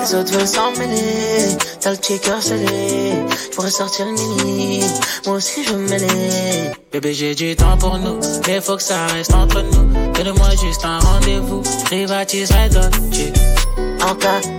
Les 0.00 0.14
autres 0.14 0.32
veulent 0.32 0.46
s'en 0.46 0.70
mêler. 0.72 1.56
T'as 1.80 1.90
le 1.90 1.96
petit 1.98 2.18
cœur 2.18 2.42
scellé. 2.42 2.66
Je 2.66 3.54
pourrais 3.54 3.70
sortir 3.70 4.06
le 4.06 4.12
mini. 4.12 4.84
Moi 5.26 5.36
aussi, 5.36 5.64
je 5.64 5.74
me 5.74 5.86
mêler. 5.86 6.70
Bébé, 6.92 7.12
j'ai 7.12 7.34
du 7.34 7.54
temps 7.56 7.76
pour 7.76 7.98
nous. 7.98 8.18
Mais 8.46 8.60
faut 8.62 8.76
que 8.76 8.82
ça 8.82 9.06
reste 9.08 9.34
entre 9.34 9.60
nous. 9.60 10.12
Donne-moi 10.14 10.50
juste 10.62 10.84
un 10.86 10.98
rendez-vous. 10.98 11.62
Je 11.62 11.84
privatiserai 11.84 12.70
Dolce. 12.70 13.32
En 14.00 14.14
cas 14.14 14.40
de 14.40 14.56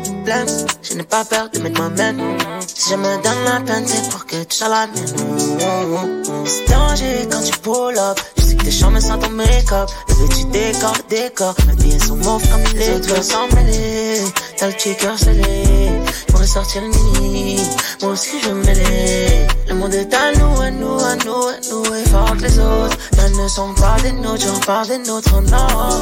je 0.84 0.94
n'ai 0.96 1.04
pas 1.04 1.24
peur 1.24 1.50
de 1.54 1.60
mettre 1.60 1.80
moi-même. 1.80 2.22
Si 2.68 2.92
je 2.92 2.96
me 2.96 3.24
donne 3.24 3.44
la 3.46 3.62
peine, 3.62 3.88
c'est 3.88 4.10
pour 4.10 4.26
que 4.26 4.44
tu 4.44 4.58
sois 4.58 4.68
la 4.68 4.88
mienne. 4.88 6.24
C'est 6.46 6.70
danger 6.70 7.28
quand 7.32 7.42
tu 7.42 7.58
pull 7.60 7.98
up. 7.98 8.20
Je 8.48 8.52
sais 8.52 8.58
que 8.58 8.64
tes 8.64 8.72
chambres 8.72 9.02
sans 9.02 9.18
ton 9.18 9.30
make-up. 9.32 9.90
Le 10.08 10.30
tu 10.30 10.46
décor, 10.46 10.94
décor. 11.10 11.54
Mes 11.68 11.76
billets 11.76 12.00
sont 12.00 12.16
mauves 12.16 12.48
comme 12.50 12.62
il 12.74 12.82
est. 12.82 13.02
Tu 13.02 13.10
veux 13.10 13.22
s'en 13.22 13.46
mêler. 13.54 14.22
T'as 14.56 14.68
le 14.68 14.96
cœur 14.96 15.20
scellé. 15.20 15.90
Je 16.28 16.32
pourrais 16.32 16.48
sortir 16.48 16.82
le 16.82 16.88
mini. 16.88 17.60
Moi 18.02 18.12
aussi, 18.12 18.40
je 18.42 18.50
mêler. 18.52 19.48
Le 19.68 19.76
monde 19.76 19.94
est 19.94 20.14
à 20.14 20.32
nous, 20.40 20.62
à 20.62 20.72
nous, 20.72 20.98
à 20.98 21.16
nous, 21.26 21.48
à 21.48 21.56
nous. 21.70 21.94
Et 21.94 22.10
fort 22.10 22.38
que 22.38 22.44
les 22.44 22.58
autres. 22.58 22.98
Elles 23.28 23.36
ne 23.36 23.48
sont 23.50 23.74
pas 23.74 23.98
des 24.02 24.14
nôtres, 24.14 24.46
j'en 24.46 24.60
parle 24.62 24.88
des 24.88 24.98
nôtres, 25.00 25.42
non. 25.42 26.00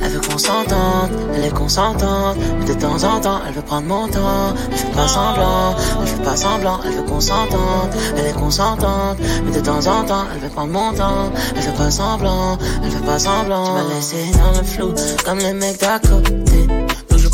Elle 0.00 0.10
veut 0.10 0.20
qu'on 0.20 0.38
s'entende, 0.38 1.10
elle 1.34 1.44
est 1.44 1.54
consentante. 1.54 2.36
Mais 2.58 2.64
de 2.64 2.74
temps 2.74 3.04
en 3.04 3.20
temps, 3.20 3.40
elle 3.46 3.54
veut 3.54 3.62
prendre 3.62 3.86
mon 3.86 4.08
temps. 4.08 4.54
Elle 4.70 4.76
fait 4.76 4.92
pas 4.92 5.06
semblant, 5.06 5.76
elle 6.00 6.08
fait 6.08 6.22
pas 6.22 6.36
semblant. 6.36 6.80
Elle 6.84 6.92
veut 6.92 7.02
qu'on 7.02 7.20
s'entende, 7.20 7.90
elle 8.16 8.26
est 8.26 8.32
consentante. 8.32 9.18
Mais 9.44 9.52
de 9.52 9.60
temps 9.60 9.86
en 9.86 10.04
temps, 10.04 10.24
elle 10.34 10.40
veut 10.40 10.48
prendre 10.48 10.72
mon 10.72 10.92
temps. 10.92 11.30
Elle 11.54 11.62
fait 11.62 11.76
pas 11.76 11.83
semblant, 11.90 12.58
elle 12.82 12.90
fait 12.90 13.04
pas 13.04 13.18
semblant. 13.18 13.64
Tu 13.64 13.72
m'as 13.72 13.94
laissé 13.94 14.16
dans 14.38 14.58
le 14.58 14.64
flou, 14.64 14.94
comme 15.24 15.38
les 15.38 15.52
mecs 15.52 15.80
d'à 15.80 15.98
côté. 15.98 16.83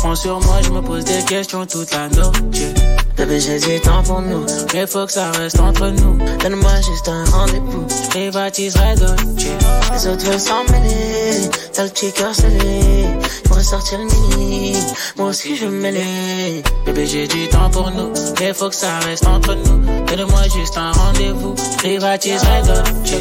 Prends 0.01 0.15
sur 0.15 0.39
moi, 0.39 0.55
je 0.63 0.71
me 0.71 0.81
pose 0.81 1.03
des 1.03 1.23
questions 1.25 1.63
toute 1.67 1.91
la 1.91 2.09
nuit. 2.09 2.73
Bébé, 3.15 3.39
j'ai 3.39 3.59
du 3.59 3.79
temps 3.81 4.01
pour 4.01 4.19
nous. 4.19 4.47
Mais 4.73 4.87
faut 4.87 5.05
que 5.05 5.11
ça 5.11 5.29
reste 5.29 5.59
entre 5.59 5.89
nous. 5.89 6.17
Donne-moi 6.39 6.71
juste 6.77 7.07
un 7.07 7.23
rendez-vous. 7.25 7.85
Je 7.87 8.09
privatiserai 8.09 8.95
Dolce. 8.95 9.45
Les 9.93 10.07
autres 10.07 10.25
veulent 10.25 10.39
s'en 10.39 10.63
mêler. 10.71 11.51
T'as 11.71 11.83
le 11.83 11.89
petit 11.89 12.11
cœur 12.13 12.33
scellé. 12.33 13.05
Je 13.21 13.47
pourrais 13.47 13.63
sortir 13.63 13.99
le 13.99 14.05
mini. 14.05 14.75
Moi 15.17 15.29
aussi, 15.29 15.55
je 15.55 15.67
me 15.67 15.79
mêler. 15.79 16.63
Bébé, 16.83 17.05
j'ai 17.05 17.27
du 17.27 17.47
temps 17.49 17.69
pour 17.69 17.91
nous. 17.91 18.11
Mais 18.39 18.55
faut 18.55 18.69
que 18.69 18.75
ça 18.75 18.97
reste 19.05 19.27
entre 19.27 19.53
nous. 19.53 20.05
Donne-moi 20.07 20.41
juste 20.55 20.77
un 20.77 20.91
rendez-vous. 20.93 21.53
Je 21.73 21.77
privatiserai 21.77 22.63
Dolce. 22.65 23.11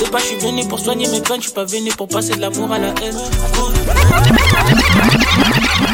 De 0.00 0.08
pas, 0.08 0.18
je 0.18 0.24
suis 0.24 0.38
venu 0.38 0.64
pour 0.68 0.78
soigner 0.78 1.08
mes 1.08 1.20
peines. 1.20 1.40
Je 1.40 1.46
suis 1.46 1.52
pas 1.52 1.64
venu 1.64 1.90
pour 1.98 2.06
passer 2.06 2.36
de 2.36 2.40
l'amour 2.40 2.70
à 2.70 2.78
la 2.78 2.90
haine. 2.90 3.16